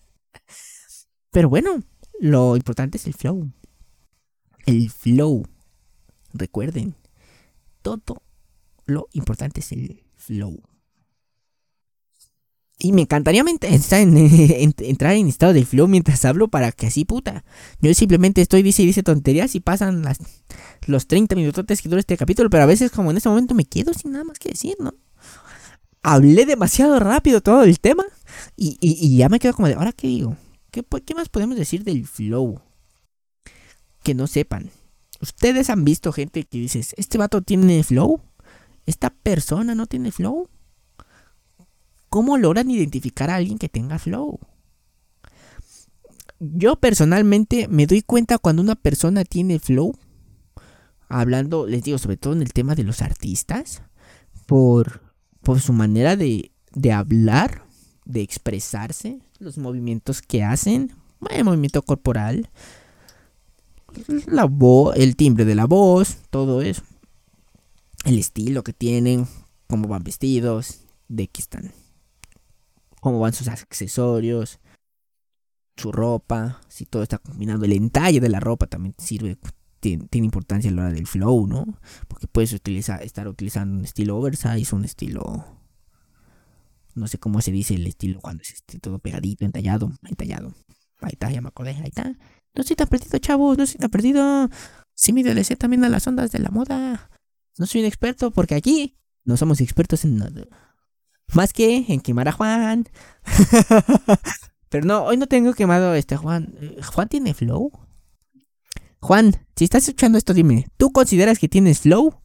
Pero 1.35 1.49
bueno, 1.49 1.81
lo 2.21 2.55
importante 2.55 2.97
es 2.97 3.07
el 3.07 3.13
flow. 3.13 3.51
El 4.65 4.89
flow. 4.89 5.45
Recuerden, 6.33 6.95
todo 7.81 8.23
lo 8.85 9.09
importante 9.11 9.59
es 9.59 9.73
el 9.73 10.05
flow. 10.15 10.63
Y 12.79 12.93
me 12.93 13.01
encantaría 13.01 13.43
entrar 13.51 15.15
en 15.15 15.27
estado 15.27 15.51
de 15.51 15.65
flow 15.65 15.89
mientras 15.89 16.23
hablo 16.23 16.47
para 16.47 16.71
que 16.71 16.87
así, 16.87 17.03
puta. 17.03 17.43
Yo 17.81 17.93
simplemente 17.93 18.41
estoy, 18.41 18.63
dice 18.63 18.83
y 18.83 18.85
dice 18.85 19.03
tonterías 19.03 19.55
y 19.55 19.59
pasan 19.59 20.03
las, 20.03 20.19
los 20.87 21.05
30 21.05 21.35
minutos 21.35 21.65
que 21.81 21.89
dura 21.89 21.99
este 21.99 22.15
capítulo, 22.15 22.49
pero 22.49 22.63
a 22.63 22.67
veces 22.67 22.91
como 22.91 23.11
en 23.11 23.17
ese 23.17 23.27
momento 23.27 23.55
me 23.55 23.65
quedo 23.65 23.93
sin 23.93 24.13
nada 24.13 24.23
más 24.23 24.39
que 24.39 24.51
decir, 24.51 24.77
¿no? 24.79 24.93
Hablé 26.01 26.45
demasiado 26.45 26.97
rápido 26.97 27.41
todo 27.41 27.63
el 27.63 27.81
tema 27.81 28.05
y, 28.55 28.77
y, 28.79 29.17
ya 29.17 29.27
me 29.27 29.39
quedo 29.39 29.53
como 29.53 29.67
de, 29.67 29.73
¿ahora 29.73 29.91
qué 29.91 30.07
digo? 30.07 30.37
¿Qué, 30.75 30.83
¿Qué 31.05 31.15
más 31.15 31.29
podemos 31.29 31.55
decir 31.55 31.85
del 31.85 32.05
flow? 32.05 32.59
Que 34.03 34.13
no 34.13 34.27
sepan. 34.27 34.71
¿Ustedes 35.21 35.69
han 35.69 35.85
visto 35.85 36.11
gente 36.11 36.43
que 36.43 36.57
dices, 36.57 36.93
este 36.97 37.17
vato 37.17 37.41
tiene 37.41 37.81
flow? 37.81 38.19
¿Esta 38.85 39.09
persona 39.09 39.73
no 39.73 39.85
tiene 39.85 40.11
flow? 40.11 40.49
¿Cómo 42.09 42.37
logran 42.37 42.69
identificar 42.69 43.29
a 43.29 43.35
alguien 43.35 43.57
que 43.57 43.69
tenga 43.69 43.99
flow? 43.99 44.37
Yo 46.41 46.75
personalmente 46.75 47.69
me 47.69 47.87
doy 47.87 48.01
cuenta 48.01 48.37
cuando 48.37 48.61
una 48.61 48.75
persona 48.75 49.23
tiene 49.23 49.59
flow, 49.59 49.97
hablando, 51.07 51.67
les 51.67 51.83
digo, 51.83 51.97
sobre 51.99 52.17
todo 52.17 52.33
en 52.33 52.41
el 52.41 52.51
tema 52.51 52.75
de 52.75 52.83
los 52.83 53.01
artistas, 53.01 53.81
por, 54.45 55.13
por 55.41 55.61
su 55.61 55.71
manera 55.71 56.17
de, 56.17 56.51
de 56.73 56.91
hablar, 56.91 57.63
de 58.03 58.21
expresarse, 58.21 59.21
los 59.39 59.57
movimientos 59.57 60.21
que 60.21 60.43
hacen, 60.43 60.93
el 61.29 61.43
movimiento 61.43 61.81
corporal, 61.81 62.49
la 64.27 64.45
voz, 64.45 64.95
el 64.97 65.15
timbre 65.15 65.45
de 65.45 65.55
la 65.55 65.65
voz, 65.65 66.17
todo 66.29 66.61
eso. 66.61 66.83
El 68.03 68.19
estilo 68.19 68.63
que 68.63 68.73
tienen, 68.73 69.27
cómo 69.67 69.87
van 69.87 70.03
vestidos, 70.03 70.81
de 71.07 71.27
qué 71.27 71.41
están, 71.41 71.71
cómo 73.01 73.19
van 73.19 73.33
sus 73.33 73.47
accesorios. 73.47 74.59
su 75.77 75.91
ropa, 75.91 76.61
si 76.69 76.85
todo 76.85 77.03
está 77.03 77.17
combinado, 77.17 77.65
el 77.65 77.73
entalle 77.73 78.21
de 78.21 78.29
la 78.29 78.39
ropa 78.39 78.65
también 78.65 78.95
sirve, 78.97 79.37
tiene, 79.79 80.07
importancia 80.13 80.71
a 80.71 80.73
la 80.73 80.83
hora 80.83 80.93
del 80.93 81.05
flow, 81.05 81.47
¿no? 81.47 81.65
Porque 82.07 82.27
puedes 82.27 82.53
utilizar, 82.53 83.03
estar 83.03 83.27
utilizando 83.27 83.77
un 83.77 83.83
estilo 83.83 84.17
oversize, 84.17 84.73
un 84.73 84.85
estilo, 84.85 85.45
no 86.95 87.07
sé 87.07 87.17
cómo 87.17 87.41
se 87.41 87.51
dice 87.51 87.75
el 87.75 87.85
estilo 87.85 88.19
cuando 88.21 88.41
es 88.41 88.51
este, 88.51 88.79
todo 88.79 88.99
pegadito, 88.99 89.45
entallado, 89.45 89.91
entallado. 90.03 90.53
Ahí 91.01 91.11
está, 91.13 91.29
ya 91.29 91.41
me 91.41 91.49
acordé, 91.49 91.71
ahí 91.71 91.87
está. 91.87 92.15
No 92.55 92.63
se 92.63 92.75
tan 92.75 92.87
perdido, 92.87 93.19
chavos, 93.19 93.57
no 93.57 93.65
se 93.65 93.77
tan 93.77 93.89
perdido. 93.89 94.49
Sí 94.93 95.11
me 95.11 95.23
DLC 95.23 95.57
también 95.57 95.83
a 95.83 95.89
las 95.89 96.07
ondas 96.07 96.31
de 96.31 96.39
la 96.39 96.49
moda. 96.49 97.09
No 97.57 97.65
soy 97.65 97.81
un 97.81 97.87
experto 97.87 98.31
porque 98.31 98.55
aquí 98.55 98.97
no 99.25 99.37
somos 99.37 99.59
expertos 99.59 100.05
en 100.05 100.17
nada. 100.17 100.47
Más 101.33 101.51
que 101.51 101.85
en 101.89 101.99
quemar 101.99 102.29
a 102.29 102.31
Juan. 102.31 102.87
Pero 104.69 104.85
no, 104.85 105.03
hoy 105.03 105.17
no 105.17 105.27
tengo 105.27 105.53
quemado 105.53 105.93
este 105.95 106.15
Juan. 106.15 106.55
¿Juan 106.93 107.09
tiene 107.09 107.33
flow? 107.33 107.71
Juan, 108.99 109.45
si 109.55 109.65
estás 109.65 109.83
escuchando 109.83 110.17
esto, 110.17 110.33
dime, 110.33 110.67
¿tú 110.77 110.91
consideras 110.91 111.39
que 111.39 111.49
tienes 111.49 111.81
flow? 111.81 112.21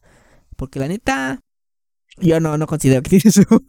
Porque 0.55 0.79
la 0.79 0.87
neta, 0.87 1.41
yo 2.17 2.39
no, 2.39 2.57
no 2.57 2.67
considero 2.67 3.01
que 3.03 3.09
tienes 3.19 3.35
flow. 3.35 3.63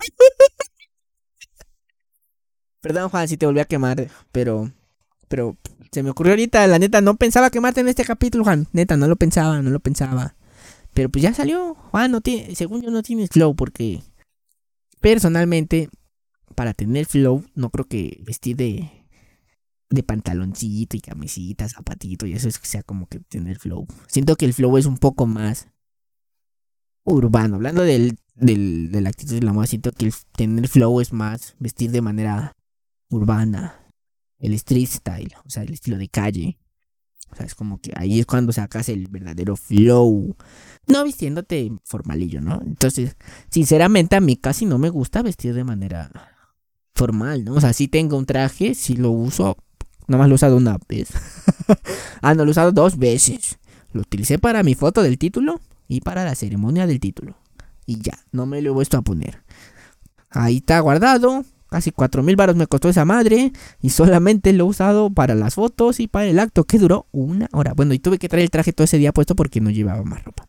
Perdón, 2.82 3.08
Juan, 3.08 3.28
si 3.28 3.38
te 3.38 3.46
volví 3.46 3.60
a 3.60 3.64
quemar, 3.64 4.08
pero. 4.32 4.70
Pero 5.28 5.56
se 5.90 6.02
me 6.02 6.10
ocurrió 6.10 6.32
ahorita, 6.32 6.66
la 6.66 6.78
neta, 6.78 7.00
no 7.00 7.16
pensaba 7.16 7.48
quemarte 7.48 7.80
en 7.80 7.88
este 7.88 8.04
capítulo, 8.04 8.44
Juan. 8.44 8.68
Neta, 8.72 8.98
no 8.98 9.08
lo 9.08 9.16
pensaba, 9.16 9.62
no 9.62 9.70
lo 9.70 9.80
pensaba. 9.80 10.34
Pero 10.92 11.08
pues 11.08 11.22
ya 11.22 11.32
salió. 11.32 11.74
Juan, 11.90 12.10
no 12.10 12.20
tiene, 12.20 12.54
según 12.54 12.82
yo, 12.82 12.90
no 12.90 13.02
tienes 13.02 13.30
flow, 13.30 13.56
porque 13.56 14.02
personalmente 15.00 15.88
para 16.54 16.74
tener 16.74 17.06
flow, 17.06 17.44
no 17.54 17.70
creo 17.70 17.86
que 17.86 18.22
vestir 18.26 18.56
de, 18.56 18.90
de 19.90 20.02
pantaloncito 20.02 20.96
y 20.96 21.00
camisita, 21.00 21.68
zapatito 21.68 22.26
y 22.26 22.34
eso 22.34 22.48
es 22.48 22.58
que 22.58 22.66
sea 22.66 22.82
como 22.82 23.06
que 23.06 23.20
tener 23.20 23.58
flow. 23.58 23.86
Siento 24.08 24.36
que 24.36 24.44
el 24.44 24.54
flow 24.54 24.76
es 24.76 24.86
un 24.86 24.98
poco 24.98 25.26
más 25.26 25.68
urbano. 27.04 27.56
Hablando 27.56 27.82
del, 27.82 28.18
del, 28.34 28.90
de 28.90 29.00
la 29.00 29.08
actitud 29.08 29.34
de 29.34 29.46
la 29.46 29.52
moda, 29.52 29.66
siento 29.66 29.92
que 29.92 30.06
el 30.06 30.14
tener 30.36 30.68
flow 30.68 31.00
es 31.00 31.12
más 31.12 31.54
vestir 31.58 31.90
de 31.90 32.02
manera 32.02 32.52
urbana. 33.12 33.78
El 34.38 34.54
street 34.54 34.88
style, 34.88 35.34
o 35.44 35.50
sea, 35.50 35.62
el 35.62 35.72
estilo 35.72 35.98
de 35.98 36.08
calle. 36.08 36.58
O 37.30 37.36
sea, 37.36 37.46
es 37.46 37.54
como 37.54 37.80
que 37.80 37.92
ahí 37.96 38.20
es 38.20 38.26
cuando 38.26 38.52
sacas 38.52 38.88
el 38.88 39.08
verdadero 39.08 39.56
flow. 39.56 40.36
No 40.86 41.04
vistiéndote 41.04 41.72
formalillo, 41.84 42.40
¿no? 42.40 42.60
Entonces, 42.64 43.16
sinceramente 43.50 44.16
a 44.16 44.20
mí 44.20 44.36
casi 44.36 44.66
no 44.66 44.78
me 44.78 44.90
gusta 44.90 45.22
vestir 45.22 45.54
de 45.54 45.64
manera 45.64 46.10
formal, 46.94 47.44
¿no? 47.44 47.54
O 47.54 47.60
sea, 47.60 47.72
si 47.72 47.88
tengo 47.88 48.18
un 48.18 48.26
traje, 48.26 48.74
si 48.74 48.96
lo 48.96 49.10
uso, 49.10 49.56
nada 50.08 50.18
más 50.18 50.28
lo 50.28 50.34
he 50.34 50.36
usado 50.36 50.56
una 50.56 50.78
vez. 50.88 51.08
ah, 52.20 52.34
no, 52.34 52.44
lo 52.44 52.50
he 52.50 52.52
usado 52.52 52.72
dos 52.72 52.98
veces. 52.98 53.58
Lo 53.92 54.02
utilicé 54.02 54.38
para 54.38 54.62
mi 54.62 54.74
foto 54.74 55.02
del 55.02 55.18
título 55.18 55.60
y 55.88 56.00
para 56.00 56.24
la 56.24 56.34
ceremonia 56.34 56.86
del 56.86 57.00
título. 57.00 57.36
Y 57.86 58.00
ya, 58.00 58.18
no 58.30 58.46
me 58.46 58.60
lo 58.60 58.70
he 58.70 58.74
vuelto 58.74 58.98
a 58.98 59.02
poner. 59.02 59.42
Ahí 60.30 60.58
está 60.58 60.80
guardado. 60.80 61.44
Casi 61.72 61.90
cuatro 61.90 62.22
mil 62.22 62.36
baros 62.36 62.54
me 62.54 62.66
costó 62.66 62.90
esa 62.90 63.06
madre. 63.06 63.50
Y 63.80 63.88
solamente 63.88 64.52
lo 64.52 64.64
he 64.64 64.68
usado 64.68 65.08
para 65.08 65.34
las 65.34 65.54
fotos 65.54 66.00
y 66.00 66.06
para 66.06 66.26
el 66.26 66.38
acto 66.38 66.64
que 66.64 66.78
duró 66.78 67.06
una 67.12 67.48
hora. 67.52 67.72
Bueno, 67.72 67.94
y 67.94 67.98
tuve 67.98 68.18
que 68.18 68.28
traer 68.28 68.44
el 68.44 68.50
traje 68.50 68.74
todo 68.74 68.84
ese 68.84 68.98
día 68.98 69.12
puesto 69.12 69.34
porque 69.34 69.62
no 69.62 69.70
llevaba 69.70 70.02
más 70.04 70.22
ropa. 70.22 70.46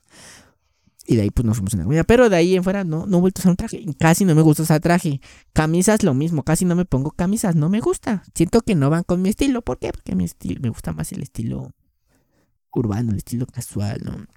Y 1.06 1.16
de 1.16 1.22
ahí 1.22 1.30
pues 1.32 1.46
nos 1.46 1.56
fuimos 1.56 1.74
en 1.74 1.80
la 1.80 1.86
comida. 1.86 2.04
Pero 2.04 2.30
de 2.30 2.36
ahí 2.36 2.56
en 2.56 2.64
fuera 2.64 2.84
no, 2.84 3.06
no 3.06 3.20
he 3.20 3.22
vuelto 3.22 3.40
a 3.40 3.42
usar 3.42 3.50
un 3.52 3.56
traje. 3.56 3.86
Casi 3.98 4.26
no 4.26 4.36
me 4.36 4.42
gusta 4.42 4.64
usar 4.64 4.82
traje. 4.82 5.22
Camisas 5.54 6.04
lo 6.04 6.14
mismo. 6.14 6.44
Casi 6.44 6.66
no 6.66 6.76
me 6.76 6.84
pongo 6.84 7.12
camisas. 7.12 7.56
No 7.56 7.70
me 7.70 7.80
gusta. 7.80 8.24
Siento 8.36 8.60
que 8.60 8.76
no 8.76 8.90
van 8.90 9.04
con 9.04 9.22
mi 9.22 9.30
estilo. 9.30 9.62
¿Por 9.62 9.80
qué? 9.80 9.94
Porque 9.94 10.16
mi 10.16 10.26
estilo, 10.26 10.60
me 10.62 10.68
gusta 10.68 10.92
más 10.92 11.14
el 11.14 11.24
estilo 11.24 11.72
urbano, 12.74 13.12
el 13.12 13.18
estilo 13.18 13.46
casual. 13.46 14.28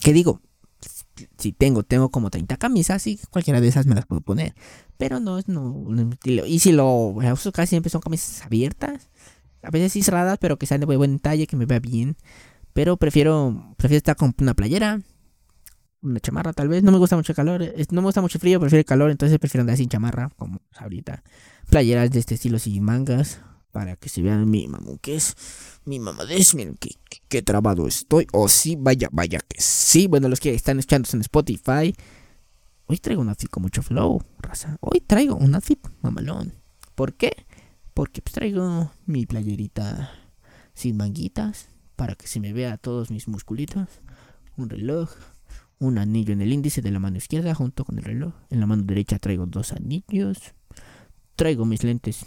¿Qué 0.00 0.12
digo? 0.12 0.40
Si 1.38 1.52
tengo, 1.52 1.82
tengo 1.82 2.10
como 2.10 2.30
30 2.30 2.56
camisas 2.56 3.06
y 3.06 3.18
cualquiera 3.30 3.60
de 3.60 3.68
esas 3.68 3.86
me 3.86 3.94
las 3.94 4.06
puedo 4.06 4.20
poner. 4.20 4.54
Pero 4.96 5.20
no 5.20 5.38
es 5.38 5.48
no. 5.48 5.86
Y 6.24 6.58
si 6.58 6.72
lo 6.72 6.88
uso 6.88 7.52
casi 7.52 7.70
siempre 7.70 7.90
son 7.90 8.00
camisas 8.00 8.44
abiertas. 8.44 9.10
A 9.62 9.70
veces 9.70 9.92
sí 9.92 10.02
cerradas, 10.02 10.38
pero 10.38 10.58
que 10.58 10.66
sean 10.66 10.80
de 10.80 10.86
buen 10.86 11.18
talle, 11.18 11.46
que 11.46 11.56
me 11.56 11.66
vea 11.66 11.80
bien. 11.80 12.16
Pero 12.72 12.96
prefiero, 12.96 13.74
prefiero 13.76 13.98
estar 13.98 14.16
con 14.16 14.34
una 14.38 14.54
playera 14.54 15.00
una 16.02 16.20
chamarra 16.20 16.52
tal 16.52 16.68
vez. 16.68 16.82
No 16.82 16.92
me 16.92 16.98
gusta 16.98 17.16
mucho 17.16 17.32
el 17.32 17.36
calor, 17.36 17.62
no 17.62 18.00
me 18.00 18.06
gusta 18.06 18.20
mucho 18.20 18.38
frío, 18.38 18.60
prefiero 18.60 18.80
el 18.80 18.84
calor, 18.84 19.10
entonces 19.10 19.38
prefiero 19.38 19.62
andar 19.62 19.76
sin 19.76 19.88
chamarra, 19.88 20.30
como 20.36 20.60
ahorita. 20.76 21.22
Playeras 21.68 22.10
de 22.10 22.20
este 22.20 22.34
estilo 22.34 22.58
sin 22.58 22.82
mangas, 22.82 23.40
para 23.76 23.94
que 23.96 24.08
se 24.08 24.22
vean 24.22 24.48
mi 24.48 24.66
es 25.04 25.36
mi 25.84 26.00
mamadez, 26.00 26.54
miren 26.54 26.76
que, 26.76 26.92
que, 27.28 27.42
trabado 27.42 27.86
estoy. 27.86 28.26
O 28.32 28.44
oh, 28.44 28.48
sí, 28.48 28.74
vaya, 28.74 29.10
vaya 29.12 29.38
que 29.46 29.60
sí. 29.60 30.06
Bueno, 30.06 30.30
los 30.30 30.40
que 30.40 30.54
están 30.54 30.78
escuchando 30.78 31.06
en 31.12 31.20
Spotify. 31.20 31.94
Hoy 32.86 32.96
traigo 32.96 33.20
un 33.20 33.28
outfit 33.28 33.50
con 33.50 33.64
mucho 33.64 33.82
flow, 33.82 34.22
raza. 34.38 34.78
Hoy 34.80 35.02
traigo 35.06 35.36
un 35.36 35.54
outfit 35.54 35.78
mamalón. 36.00 36.54
¿Por 36.94 37.16
qué? 37.16 37.44
Porque 37.92 38.22
pues 38.22 38.32
traigo 38.32 38.92
mi 39.04 39.26
playerita 39.26 40.10
sin 40.72 40.96
manguitas, 40.96 41.68
para 41.96 42.14
que 42.14 42.28
se 42.28 42.40
me 42.40 42.54
vea 42.54 42.78
todos 42.78 43.10
mis 43.10 43.28
musculitos. 43.28 43.88
Un 44.56 44.70
reloj, 44.70 45.10
un 45.78 45.98
anillo 45.98 46.32
en 46.32 46.40
el 46.40 46.50
índice 46.50 46.80
de 46.80 46.92
la 46.92 46.98
mano 46.98 47.18
izquierda 47.18 47.54
junto 47.54 47.84
con 47.84 47.98
el 47.98 48.04
reloj. 48.04 48.32
En 48.48 48.60
la 48.60 48.66
mano 48.66 48.84
derecha 48.84 49.18
traigo 49.18 49.44
dos 49.44 49.72
anillos. 49.72 50.38
Traigo 51.34 51.66
mis 51.66 51.84
lentes 51.84 52.24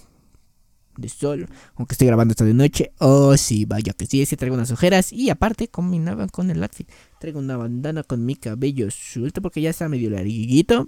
de 0.99 1.09
sol, 1.09 1.47
aunque 1.75 1.93
estoy 1.93 2.07
grabando 2.07 2.33
esto 2.33 2.45
de 2.45 2.53
noche. 2.53 2.91
Oh, 2.99 3.35
sí, 3.37 3.65
vaya 3.65 3.93
que 3.93 4.05
sí, 4.05 4.25
sí 4.25 4.35
traigo 4.35 4.55
unas 4.55 4.71
ojeras 4.71 5.11
y 5.13 5.29
aparte 5.29 5.67
combinaba 5.67 6.27
con 6.27 6.49
el 6.49 6.61
outfit. 6.61 6.89
Traigo 7.19 7.39
una 7.39 7.57
bandana 7.57 8.03
con 8.03 8.25
mi 8.25 8.35
cabello 8.35 8.89
suelto 8.91 9.41
porque 9.41 9.61
ya 9.61 9.69
está 9.69 9.89
medio 9.89 10.09
larguito 10.09 10.87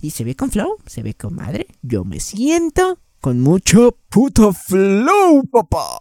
y 0.00 0.10
se 0.10 0.24
ve 0.24 0.34
con 0.34 0.50
flow, 0.50 0.76
se 0.86 1.02
ve 1.02 1.14
con 1.14 1.34
madre. 1.34 1.66
Yo 1.82 2.04
me 2.04 2.20
siento 2.20 2.98
con 3.20 3.40
mucho 3.40 3.98
puto 4.08 4.52
flow, 4.52 5.44
papá. 5.50 5.98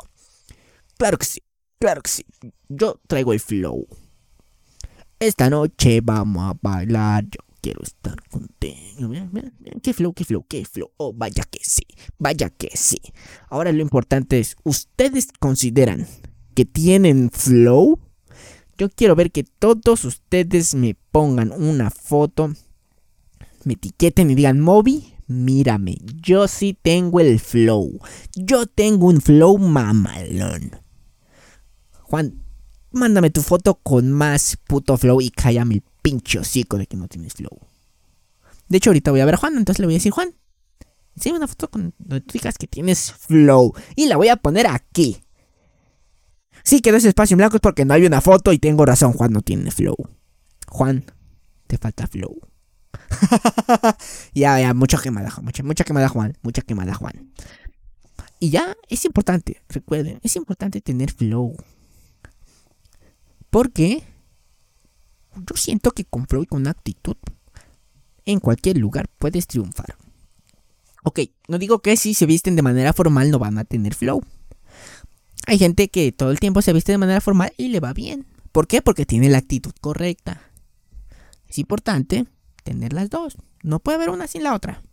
Claro 0.97 1.17
que 1.17 1.25
sí, 1.25 1.41
claro 1.79 2.01
que 2.01 2.09
sí. 2.09 2.25
Yo 2.69 2.99
traigo 3.07 3.33
el 3.33 3.39
flow. 3.39 3.87
Esta 5.19 5.49
noche 5.49 6.01
vamos 6.03 6.51
a 6.51 6.57
bailar, 6.61 7.23
yo 7.25 7.39
quiero 7.65 7.81
estar 7.81 8.15
contigo. 8.29 9.09
Mira, 9.09 9.27
mira, 9.31 9.51
qué 9.81 9.91
flow, 9.91 10.13
qué 10.13 10.23
flow, 10.23 10.45
qué 10.47 10.63
flow. 10.65 10.91
Oh, 10.97 11.13
vaya 11.13 11.43
que 11.49 11.57
sí, 11.63 11.81
vaya 12.19 12.51
que 12.51 12.69
sí. 12.75 13.01
Ahora 13.49 13.71
lo 13.71 13.81
importante 13.81 14.39
es, 14.39 14.55
¿ustedes 14.63 15.29
consideran 15.39 16.05
que 16.53 16.65
tienen 16.65 17.31
flow? 17.31 17.97
Yo 18.77 18.91
quiero 18.91 19.15
ver 19.15 19.31
que 19.31 19.43
todos 19.43 20.05
ustedes 20.05 20.75
me 20.75 20.95
pongan 21.11 21.53
una 21.53 21.89
foto, 21.89 22.53
me 23.63 23.73
etiqueten 23.73 24.29
y 24.29 24.35
digan, 24.35 24.59
Moby, 24.59 25.15
mírame, 25.25 25.97
yo 26.21 26.47
sí 26.47 26.77
tengo 26.79 27.19
el 27.19 27.39
flow. 27.39 27.99
Yo 28.35 28.67
tengo 28.67 29.07
un 29.07 29.21
flow 29.21 29.57
mamalón. 29.57 30.69
Juan, 32.03 32.44
Mándame 32.95 33.29
tu 33.29 33.41
foto 33.41 33.75
con 33.75 34.09
más 34.09 34.57
puto 34.67 34.97
flow 34.97 35.19
y 35.19 35.29
cállame 35.29 35.75
el 35.75 35.83
pinche 36.01 36.39
hocico 36.39 36.77
de 36.77 36.87
que 36.87 36.95
no 36.95 37.09
tienes 37.09 37.33
flow. 37.33 37.59
De 38.69 38.77
hecho, 38.77 38.89
ahorita 38.89 39.11
voy 39.11 39.19
a 39.19 39.25
ver 39.25 39.33
a 39.33 39.37
Juan, 39.37 39.57
entonces 39.57 39.79
le 39.79 39.85
voy 39.87 39.95
a 39.95 39.97
decir, 39.97 40.13
Juan, 40.13 40.33
enséñame 41.13 41.39
una 41.39 41.47
foto 41.49 41.69
con 41.69 41.93
donde 41.97 42.21
tú 42.21 42.31
digas 42.31 42.57
que 42.57 42.67
tienes 42.67 43.11
flow. 43.11 43.73
Y 43.97 44.05
la 44.05 44.15
voy 44.15 44.29
a 44.29 44.37
poner 44.37 44.67
aquí. 44.67 45.21
Sí, 46.63 46.79
quedó 46.79 46.95
ese 46.95 47.09
espacio 47.09 47.35
en 47.35 47.39
blanco 47.39 47.57
es 47.57 47.61
porque 47.61 47.83
no 47.83 47.93
hay 47.93 48.05
una 48.05 48.21
foto 48.21 48.53
y 48.53 48.59
tengo 48.59 48.85
razón, 48.85 49.11
Juan 49.11 49.33
no 49.33 49.41
tiene 49.41 49.71
flow. 49.71 49.97
Juan, 50.69 51.03
te 51.67 51.77
falta 51.77 52.07
flow. 52.07 52.39
ya, 54.33 54.57
ya, 54.61 54.73
mucha 54.73 54.97
quemada, 55.01 55.33
mucha, 55.41 55.63
mucha 55.63 55.83
quemada, 55.83 56.07
Juan, 56.07 56.37
mucha 56.43 56.61
quemada, 56.61 56.93
Juan. 56.93 57.29
Y 58.39 58.51
ya, 58.51 58.77
es 58.87 59.03
importante, 59.03 59.61
recuerden, 59.67 60.21
es 60.23 60.37
importante 60.37 60.79
tener 60.79 61.11
flow. 61.11 61.57
Porque 63.55 64.03
yo 65.33 65.55
siento 65.55 65.91
que 65.91 66.03
con 66.03 66.27
y 66.41 66.45
con 66.45 66.67
actitud, 66.67 67.15
en 68.25 68.41
cualquier 68.41 68.75
lugar 68.75 69.07
puedes 69.17 69.47
triunfar. 69.47 69.95
Ok, 71.05 71.21
no 71.47 71.57
digo 71.57 71.79
que 71.79 71.95
si 71.95 72.15
se 72.15 72.25
visten 72.25 72.57
de 72.57 72.61
manera 72.63 72.91
formal 72.91 73.31
no 73.31 73.39
van 73.39 73.57
a 73.57 73.63
tener 73.63 73.95
flow. 73.95 74.21
Hay 75.47 75.57
gente 75.57 75.87
que 75.87 76.11
todo 76.11 76.31
el 76.31 76.41
tiempo 76.41 76.61
se 76.61 76.73
viste 76.73 76.91
de 76.91 76.97
manera 76.97 77.21
formal 77.21 77.53
y 77.55 77.69
le 77.69 77.79
va 77.79 77.93
bien. 77.93 78.25
¿Por 78.51 78.67
qué? 78.67 78.81
Porque 78.81 79.05
tiene 79.05 79.29
la 79.29 79.37
actitud 79.37 79.71
correcta. 79.79 80.41
Es 81.47 81.57
importante 81.57 82.25
tener 82.65 82.91
las 82.91 83.09
dos. 83.09 83.37
No 83.63 83.79
puede 83.79 83.95
haber 83.95 84.09
una 84.09 84.27
sin 84.27 84.43
la 84.43 84.53
otra. 84.53 84.83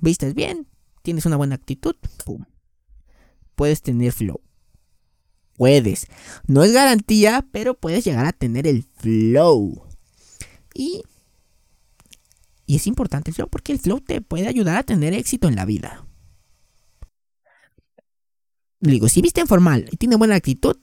Vistes 0.00 0.34
bien, 0.34 0.68
tienes 1.00 1.24
una 1.24 1.38
buena 1.38 1.54
actitud, 1.54 1.96
¡pum! 2.22 2.44
Puedes 3.54 3.80
tener 3.80 4.12
flow 4.12 4.42
puedes. 5.56 6.06
No 6.46 6.62
es 6.64 6.72
garantía, 6.72 7.46
pero 7.52 7.74
puedes 7.74 8.04
llegar 8.04 8.26
a 8.26 8.32
tener 8.32 8.66
el 8.66 8.82
flow. 8.82 9.82
Y, 10.74 11.02
y 12.66 12.76
es 12.76 12.86
importante 12.86 13.30
el 13.30 13.34
flow 13.34 13.48
porque 13.48 13.72
el 13.72 13.78
flow 13.78 14.00
te 14.00 14.20
puede 14.20 14.48
ayudar 14.48 14.76
a 14.76 14.82
tener 14.82 15.14
éxito 15.14 15.48
en 15.48 15.56
la 15.56 15.64
vida. 15.64 16.06
Digo, 18.80 19.08
si 19.08 19.22
viste 19.22 19.40
en 19.40 19.46
formal 19.46 19.88
y 19.90 19.96
tiene 19.96 20.16
buena 20.16 20.34
actitud, 20.34 20.76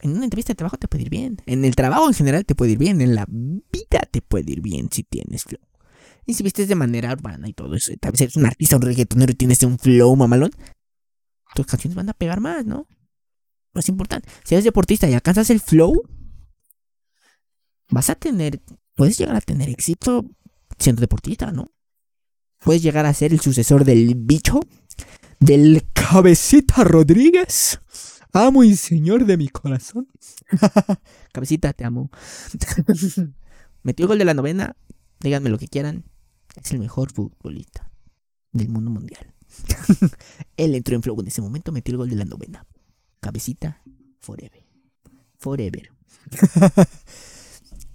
en 0.00 0.12
una 0.12 0.24
entrevista 0.24 0.52
de 0.52 0.56
trabajo 0.56 0.78
te 0.78 0.88
puede 0.88 1.02
ir 1.02 1.10
bien. 1.10 1.42
En 1.46 1.64
el 1.64 1.74
trabajo 1.74 2.08
en 2.08 2.14
general 2.14 2.44
te 2.46 2.54
puede 2.54 2.72
ir 2.72 2.78
bien. 2.78 3.00
En 3.00 3.14
la 3.14 3.26
vida 3.28 4.00
te 4.10 4.22
puede 4.22 4.52
ir 4.52 4.60
bien 4.60 4.88
si 4.90 5.02
tienes 5.02 5.44
flow. 5.44 5.60
Y 6.24 6.34
si 6.34 6.42
vistes 6.42 6.68
de 6.68 6.74
manera 6.74 7.12
urbana 7.12 7.48
y 7.48 7.52
todo 7.52 7.74
eso, 7.74 7.92
tal 8.00 8.12
vez 8.12 8.20
eres 8.22 8.36
un 8.36 8.46
artista, 8.46 8.76
un 8.76 8.82
reggaetonero 8.82 9.32
y 9.32 9.36
tienes 9.36 9.62
un 9.62 9.78
flow 9.78 10.16
mamalón, 10.16 10.50
tus 11.54 11.66
canciones 11.66 11.94
van 11.94 12.08
a 12.08 12.14
pegar 12.14 12.40
más, 12.40 12.66
¿no? 12.66 12.86
Es 13.78 13.88
importante. 13.88 14.28
Si 14.44 14.54
eres 14.54 14.64
deportista 14.64 15.08
y 15.08 15.14
alcanzas 15.14 15.50
el 15.50 15.60
flow, 15.60 16.02
vas 17.90 18.10
a 18.10 18.14
tener, 18.14 18.60
puedes 18.94 19.18
llegar 19.18 19.36
a 19.36 19.40
tener 19.40 19.68
éxito 19.68 20.24
siendo 20.78 21.00
deportista, 21.00 21.52
¿no? 21.52 21.72
Puedes 22.58 22.82
llegar 22.82 23.06
a 23.06 23.14
ser 23.14 23.32
el 23.32 23.40
sucesor 23.40 23.84
del 23.84 24.14
bicho, 24.14 24.60
del 25.38 25.86
cabecita 25.92 26.84
Rodríguez. 26.84 27.80
Amo 28.32 28.64
y 28.64 28.76
señor 28.76 29.24
de 29.24 29.36
mi 29.36 29.48
corazón. 29.48 30.08
cabecita, 31.32 31.72
te 31.72 31.84
amo. 31.84 32.10
Metió 33.82 34.08
gol 34.08 34.18
de 34.18 34.24
la 34.24 34.34
novena. 34.34 34.76
Díganme 35.20 35.48
lo 35.48 35.58
que 35.58 35.68
quieran. 35.68 36.04
Es 36.62 36.72
el 36.72 36.78
mejor 36.78 37.12
futbolista 37.12 37.90
del 38.52 38.68
mundo 38.68 38.90
mundial. 38.90 39.34
Él 40.56 40.74
entró 40.74 40.96
en 40.96 41.02
flow 41.02 41.20
en 41.20 41.28
ese 41.28 41.40
momento, 41.40 41.72
metió 41.72 41.92
el 41.92 41.98
gol 41.98 42.10
de 42.10 42.16
la 42.16 42.24
novena. 42.24 42.66
Cabecita, 43.20 43.82
forever. 44.20 44.64
Forever. 45.38 45.90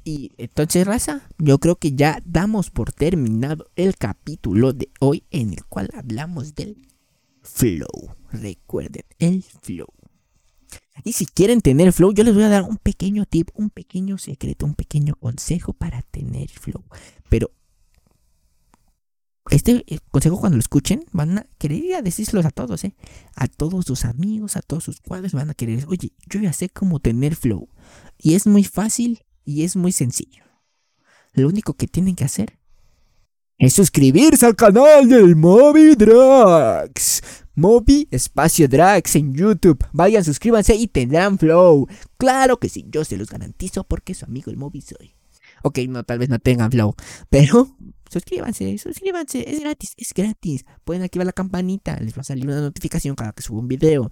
y 0.04 0.32
entonces, 0.38 0.86
raza, 0.86 1.28
yo 1.38 1.60
creo 1.60 1.76
que 1.76 1.94
ya 1.94 2.22
damos 2.26 2.70
por 2.70 2.92
terminado 2.92 3.66
el 3.76 3.96
capítulo 3.96 4.74
de 4.74 4.90
hoy 5.00 5.24
en 5.32 5.52
el 5.52 5.66
cual 5.66 5.90
hablamos 5.94 6.56
del 6.56 6.88
flow. 7.42 8.16
Recuerden, 8.32 9.04
el 9.20 9.44
flow. 9.44 9.88
Y 11.04 11.14
si 11.14 11.26
quieren 11.26 11.62
tener 11.62 11.94
flow, 11.94 12.14
yo 12.14 12.24
les 12.24 12.34
voy 12.34 12.44
a 12.44 12.50
dar 12.50 12.64
un 12.64 12.78
pequeño 12.78 13.26
tip, 13.26 13.50
un 13.56 13.70
pequeño 13.70 14.18
secreto, 14.18 14.66
un 14.66 14.76
pequeño 14.76 15.16
consejo 15.16 15.74
para 15.74 16.02
tener 16.04 16.50
flow. 16.50 16.84
Pero 17.30 17.52
este 19.50 19.84
eh, 19.88 20.00
consejo 20.12 20.40
cuando 20.40 20.58
lo 20.58 20.62
escuchen 20.62 21.04
van 21.12 21.40
a 21.40 21.48
querer 21.58 21.84
ir 21.84 21.96
a 21.96 22.02
decírselos 22.02 22.46
a 22.46 22.52
todos, 22.52 22.84
¿eh? 22.84 22.96
A 23.36 23.48
todos 23.48 23.86
sus 23.86 24.06
amigos, 24.06 24.56
a 24.56 24.62
todos 24.62 24.84
sus 24.84 25.02
cuadros 25.02 25.34
van 25.34 25.50
a 25.50 25.54
querer, 25.54 25.86
oye, 25.88 26.14
yo 26.30 26.40
ya 26.40 26.54
sé 26.54 26.70
cómo 26.70 27.00
tener 27.00 27.36
flow. 27.36 27.70
Y 28.18 28.36
es 28.36 28.46
muy 28.46 28.64
fácil 28.64 29.24
y 29.44 29.64
es 29.64 29.76
muy 29.76 29.92
sencillo. 29.92 30.44
Lo 31.34 31.48
único 31.48 31.74
que 31.74 31.88
tienen 31.88 32.16
que 32.16 32.26
hacer 32.26 32.60
es 33.58 33.74
suscribirse 33.74 34.46
al 34.46 34.56
canal 34.56 35.08
del 35.08 35.36
Moby 35.36 35.96
Drugs. 35.96 37.22
Moby 37.56 38.08
Espacio 38.12 38.68
Drags 38.68 39.16
en 39.16 39.34
YouTube. 39.34 39.86
Vayan, 39.92 40.24
suscríbanse 40.24 40.76
y 40.76 40.88
tendrán 40.88 41.38
flow. 41.38 41.88
Claro 42.18 42.58
que 42.58 42.70
sí, 42.70 42.86
yo 42.90 43.04
se 43.06 43.18
los 43.18 43.30
garantizo 43.30 43.84
porque 43.84 44.14
su 44.14 44.26
amigo 44.26 44.52
el 44.52 44.58
Moby 44.58 44.82
soy. 44.82 45.16
Ok, 45.64 45.80
no, 45.90 46.04
tal 46.04 46.20
vez 46.20 46.30
no 46.30 46.40
tengan 46.40 46.72
flow, 46.72 46.96
pero 47.30 47.76
suscríbanse, 48.10 48.78
suscríbanse, 48.78 49.50
es 49.50 49.60
gratis, 49.62 49.94
es 49.98 50.14
gratis. 50.14 50.66
Pueden 50.84 51.04
activar 51.04 51.26
la 51.26 51.34
campanita, 51.34 51.98
les 51.98 52.16
va 52.16 52.22
a 52.22 52.26
salir 52.26 52.46
una 52.46 52.60
notificación 52.60 53.16
cada 53.16 53.32
que 53.32 53.42
subo 53.42 53.60
un 53.60 53.68
video. 53.68 54.10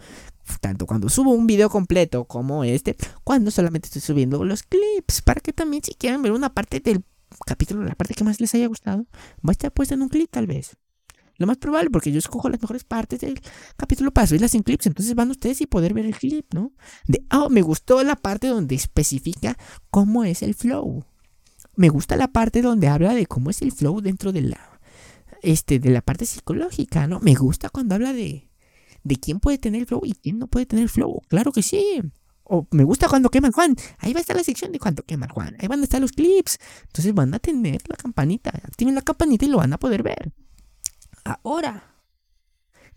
Tanto 0.61 0.85
cuando 0.85 1.09
subo 1.09 1.31
un 1.31 1.47
video 1.47 1.69
completo 1.69 2.25
como 2.25 2.63
este, 2.63 2.95
cuando 3.23 3.51
solamente 3.51 3.87
estoy 3.87 4.01
subiendo 4.01 4.43
los 4.45 4.63
clips, 4.63 5.21
para 5.21 5.41
que 5.41 5.53
también 5.53 5.83
si 5.83 5.93
quieren 5.93 6.21
ver 6.21 6.31
una 6.31 6.53
parte 6.53 6.79
del 6.79 7.03
capítulo, 7.45 7.83
la 7.83 7.95
parte 7.95 8.13
que 8.13 8.23
más 8.23 8.39
les 8.39 8.53
haya 8.55 8.67
gustado, 8.67 9.05
va 9.37 9.49
a 9.49 9.51
estar 9.51 9.71
puesta 9.71 9.95
en 9.95 10.01
un 10.01 10.09
clip 10.09 10.29
tal 10.31 10.47
vez. 10.47 10.77
Lo 11.37 11.47
más 11.47 11.57
probable, 11.57 11.89
porque 11.89 12.11
yo 12.11 12.19
escojo 12.19 12.49
las 12.49 12.61
mejores 12.61 12.83
partes 12.83 13.21
del 13.21 13.39
capítulo 13.77 14.11
para 14.11 14.27
subirlas 14.27 14.55
en 14.55 14.63
clips. 14.63 14.87
Entonces 14.87 15.15
van 15.15 15.31
ustedes 15.31 15.61
y 15.61 15.67
poder 15.67 15.93
ver 15.93 16.05
el 16.05 16.15
clip, 16.17 16.53
¿no? 16.53 16.73
De, 17.07 17.23
oh, 17.31 17.49
me 17.49 17.61
gustó 17.61 18.03
la 18.03 18.17
parte 18.17 18.47
donde 18.47 18.75
especifica 18.75 19.57
cómo 19.89 20.25
es 20.25 20.43
el 20.43 20.53
flow 20.53 21.05
me 21.75 21.89
gusta 21.89 22.15
la 22.15 22.27
parte 22.29 22.61
donde 22.61 22.87
habla 22.87 23.13
de 23.13 23.25
cómo 23.25 23.49
es 23.49 23.61
el 23.61 23.71
flow 23.71 24.01
dentro 24.01 24.31
de 24.31 24.41
la, 24.41 24.79
este, 25.41 25.79
de 25.79 25.89
la 25.89 26.01
parte 26.01 26.25
psicológica, 26.25 27.07
¿no? 27.07 27.19
Me 27.19 27.35
gusta 27.35 27.69
cuando 27.69 27.95
habla 27.95 28.13
de, 28.13 28.49
de 29.03 29.15
quién 29.15 29.39
puede 29.39 29.57
tener 29.57 29.85
flow 29.85 30.01
y 30.03 30.13
quién 30.13 30.39
no 30.39 30.47
puede 30.47 30.65
tener 30.65 30.89
flow. 30.89 31.21
Claro 31.27 31.51
que 31.51 31.61
sí. 31.61 32.01
O 32.43 32.67
me 32.71 32.83
gusta 32.83 33.07
cuando 33.07 33.29
queman 33.29 33.51
Juan. 33.51 33.75
Ahí 33.99 34.11
va 34.11 34.19
a 34.19 34.21
estar 34.21 34.35
la 34.35 34.43
sección 34.43 34.71
de 34.71 34.79
cuando 34.79 35.03
queman 35.03 35.29
Juan. 35.29 35.55
Ahí 35.59 35.67
van 35.67 35.81
a 35.81 35.83
estar 35.83 36.01
los 36.01 36.11
clips. 36.11 36.57
Entonces 36.87 37.13
van 37.13 37.33
a 37.33 37.39
tener 37.39 37.81
la 37.87 37.95
campanita. 37.95 38.49
Activen 38.49 38.95
la 38.95 39.01
campanita 39.01 39.45
y 39.45 39.49
lo 39.49 39.57
van 39.57 39.73
a 39.73 39.77
poder 39.77 40.03
ver. 40.03 40.33
Ahora. 41.23 41.85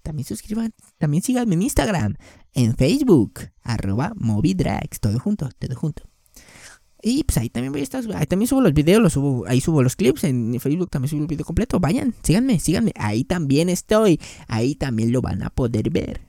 También 0.03 0.27
suscriban, 0.27 0.75
también 0.99 1.23
síganme 1.23 1.55
en 1.55 1.63
Instagram, 1.63 2.17
en 2.55 2.75
Facebook, 2.75 3.35
arroba 3.63 4.13
Movidrags, 4.17 4.99
todo 4.99 5.21
junto, 5.21 5.49
todo 5.51 5.77
junto. 5.77 6.12
Y 7.05 7.25
pues 7.25 7.37
ahí 7.39 7.51
también 7.51 7.73
voy 7.73 7.81
a 7.81 7.85
estar, 7.85 8.05
ahí 8.15 8.27
también 8.27 8.47
subo 8.47 8.61
los 8.61 8.73
videos, 8.73 9.03
los 9.03 9.13
subo, 9.13 9.45
ahí 9.49 9.61
subo 9.61 9.83
los 9.83 9.97
clips, 9.97 10.23
en 10.23 10.59
Facebook 10.61 10.89
también 10.89 11.11
subo 11.11 11.23
el 11.23 11.27
video 11.27 11.45
completo. 11.45 11.81
Vayan, 11.81 12.15
síganme, 12.23 12.61
síganme, 12.61 12.93
ahí 12.97 13.25
también 13.25 13.69
estoy, 13.69 14.21
ahí 14.47 14.77
también 14.77 15.11
lo 15.11 15.21
van 15.21 15.43
a 15.43 15.51
poder 15.51 15.91
ver. 15.91 16.21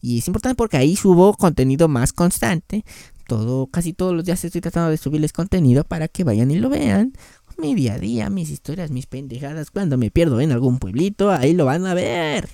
Y 0.00 0.18
es 0.18 0.28
importante 0.28 0.54
porque 0.54 0.76
ahí 0.76 0.94
subo 0.94 1.34
contenido 1.34 1.88
más 1.88 2.12
constante. 2.12 2.84
Todo, 3.26 3.66
casi 3.68 3.94
todos 3.94 4.14
los 4.14 4.24
días 4.24 4.44
estoy 4.44 4.60
tratando 4.60 4.90
de 4.90 4.98
subirles 4.98 5.32
contenido 5.32 5.82
para 5.82 6.08
que 6.08 6.24
vayan 6.24 6.50
y 6.50 6.58
lo 6.58 6.68
vean. 6.68 7.14
Mi 7.56 7.74
día 7.74 7.94
a 7.94 7.98
día, 7.98 8.30
mis 8.30 8.50
historias, 8.50 8.90
mis 8.90 9.06
pendejadas. 9.06 9.70
Cuando 9.70 9.96
me 9.96 10.10
pierdo 10.10 10.40
en 10.40 10.52
algún 10.52 10.78
pueblito, 10.78 11.30
ahí 11.30 11.54
lo 11.54 11.64
van 11.64 11.86
a 11.86 11.94
ver. 11.94 12.48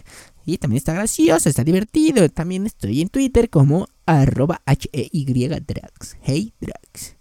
Y 0.45 0.59
también 0.59 0.79
está 0.79 0.95
gracioso, 0.95 1.49
está 1.49 1.65
divertido. 1.65 2.29
También 2.29 2.67
estoy 2.67 3.03
en 3.03 3.09
Twitter 3.09 3.51
como 3.51 3.89
arroba 4.07 4.63
H-E-Y-Drags. 4.67 6.17
Hey 6.23 6.53
Drags. 6.61 7.17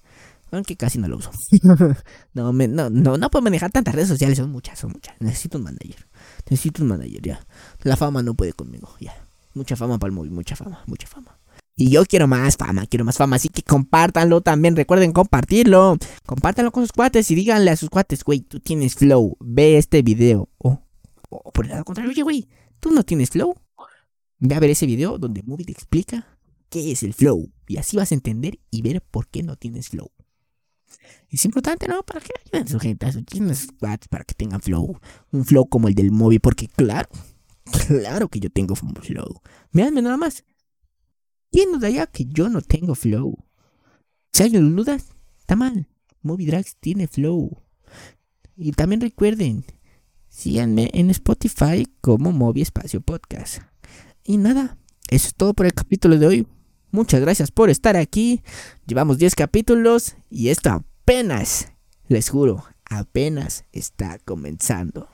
Aunque 0.51 0.75
casi 0.75 0.97
no 0.97 1.08
lo 1.08 1.17
uso. 1.17 1.32
no, 2.34 2.51
no, 2.53 2.89
no, 2.89 3.17
no 3.17 3.29
puedo 3.29 3.43
manejar 3.43 3.71
tantas 3.71 3.93
redes 3.93 4.08
sociales, 4.08 4.38
son 4.38 4.51
muchas, 4.51 4.79
son 4.79 4.91
muchas. 4.91 5.15
Necesito 5.19 5.58
un 5.58 5.65
manager. 5.65 6.08
Necesito 6.49 6.82
un 6.82 6.89
manager, 6.89 7.21
ya. 7.21 7.45
La 7.84 7.95
fama 7.97 8.23
no 8.23 8.34
puede 8.34 8.53
conmigo, 8.53 8.89
ya. 8.99 9.13
Mucha 9.53 9.75
fama 9.75 9.99
para 9.99 10.10
el 10.10 10.15
móvil, 10.15 10.32
mucha 10.32 10.55
fama, 10.55 10.84
mucha 10.88 11.08
fama. 11.08 11.38
Y 11.75 11.91
yo 11.91 12.03
quiero 12.05 12.27
más 12.27 12.58
fama, 12.58 12.86
quiero 12.88 13.05
más 13.05 13.17
fama. 13.17 13.38
Así 13.38 13.47
que 13.47 13.63
compártanlo 13.63 14.41
también. 14.41 14.75
Recuerden 14.75 15.13
compartirlo. 15.13 15.97
Compártanlo 16.25 16.71
con 16.71 16.84
sus 16.84 16.91
cuates 16.91 17.32
y 17.32 17.36
díganle 17.36 17.71
a 17.71 17.77
sus 17.77 17.89
cuates, 17.89 18.23
güey, 18.23 18.41
tú 18.41 18.60
tienes 18.60 18.95
flow. 18.95 19.38
Ve 19.39 19.77
este 19.77 20.01
video. 20.01 20.49
O, 20.58 20.82
por 21.53 21.65
el 21.65 21.71
lado 21.71 21.86
contrario, 21.86 22.12
oye, 22.12 22.23
güey, 22.23 22.47
tú 22.79 22.91
no 22.91 23.03
tienes 23.03 23.29
flow. 23.29 23.55
Ve 24.39 24.55
a 24.55 24.59
ver 24.59 24.69
ese 24.69 24.85
video 24.85 25.17
donde 25.17 25.43
Movie 25.43 25.65
te 25.65 25.71
explica 25.71 26.39
qué 26.69 26.91
es 26.91 27.03
el 27.03 27.13
flow. 27.13 27.51
Y 27.67 27.77
así 27.77 27.97
vas 27.97 28.11
a 28.11 28.15
entender 28.15 28.59
y 28.71 28.81
ver 28.81 29.01
por 29.01 29.27
qué 29.27 29.43
no 29.43 29.55
tienes 29.55 29.89
flow. 29.89 30.11
Es 31.29 31.45
importante, 31.45 31.87
¿no? 31.87 32.03
Para 32.03 32.21
que 32.21 32.31
ayuden 32.43 32.67
a 32.67 32.71
su 32.71 32.79
gente, 32.79 33.05
a 33.05 33.11
sus 33.11 33.23
para 34.09 34.23
que 34.23 34.33
tengan 34.33 34.61
flow. 34.61 34.99
Un 35.31 35.45
flow 35.45 35.67
como 35.67 35.87
el 35.87 35.95
del 35.95 36.11
móvil, 36.11 36.39
porque 36.39 36.67
claro, 36.67 37.09
claro 37.87 38.29
que 38.29 38.39
yo 38.39 38.49
tengo 38.49 38.75
flow. 38.75 39.41
Miradme 39.71 40.01
nada 40.01 40.17
más. 40.17 40.43
¿Quién 41.51 41.71
duda 41.71 41.89
ya 41.89 42.07
que 42.07 42.25
yo 42.25 42.49
no 42.49 42.61
tengo 42.61 42.95
flow? 42.95 43.37
Si 44.33 44.43
alguien 44.43 44.75
lo 44.75 44.83
duda, 44.83 44.97
está 45.37 45.55
mal. 45.55 45.87
Movie 46.21 46.47
Drags 46.47 46.77
tiene 46.79 47.07
flow. 47.07 47.63
Y 48.55 48.71
también 48.73 49.01
recuerden, 49.01 49.65
síganme 50.39 50.89
en 50.93 51.10
Spotify 51.10 51.86
como 51.99 52.32
Movie 52.32 52.63
Espacio 52.63 53.02
Podcast. 53.02 53.62
Y 54.23 54.38
nada, 54.38 54.78
eso 55.10 55.28
es 55.28 55.36
todo 55.36 55.54
por 55.54 55.65
el 55.65 55.73
capítulo 55.73 56.17
de 56.17 56.25
hoy. 56.25 56.47
Muchas 56.91 57.19
gracias 57.19 57.52
por 57.52 57.69
estar 57.69 57.97
aquí. 57.97 58.41
Llevamos 58.88 59.17
10 59.17 59.36
capítulos 59.36 60.15
y 60.30 60.47
esto 60.47 60.69
apenas, 60.69 61.73
les 62.08 62.30
juro, 62.30 62.63
apenas 62.89 63.65
está 63.73 64.17
comenzando. 64.19 65.10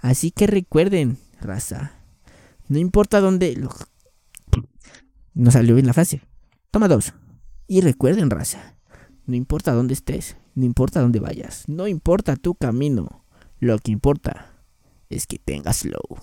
Así 0.00 0.30
que 0.30 0.46
recuerden, 0.46 1.16
raza, 1.40 1.92
no 2.68 2.78
importa 2.78 3.22
dónde... 3.22 3.58
No 5.32 5.50
salió 5.50 5.74
bien 5.74 5.86
la 5.86 5.94
frase. 5.94 6.20
Toma 6.70 6.88
dos. 6.88 7.14
Y 7.68 7.80
recuerden, 7.80 8.28
raza, 8.28 8.76
no 9.24 9.34
importa 9.34 9.72
dónde 9.72 9.94
estés, 9.94 10.36
no 10.54 10.66
importa 10.66 11.00
dónde 11.00 11.20
vayas, 11.20 11.64
no 11.68 11.88
importa 11.88 12.36
tu 12.36 12.54
camino, 12.54 13.21
lo 13.62 13.78
que 13.78 13.92
importa 13.92 14.50
es 15.08 15.28
que 15.28 15.38
tengas 15.38 15.82
flow. 15.82 16.18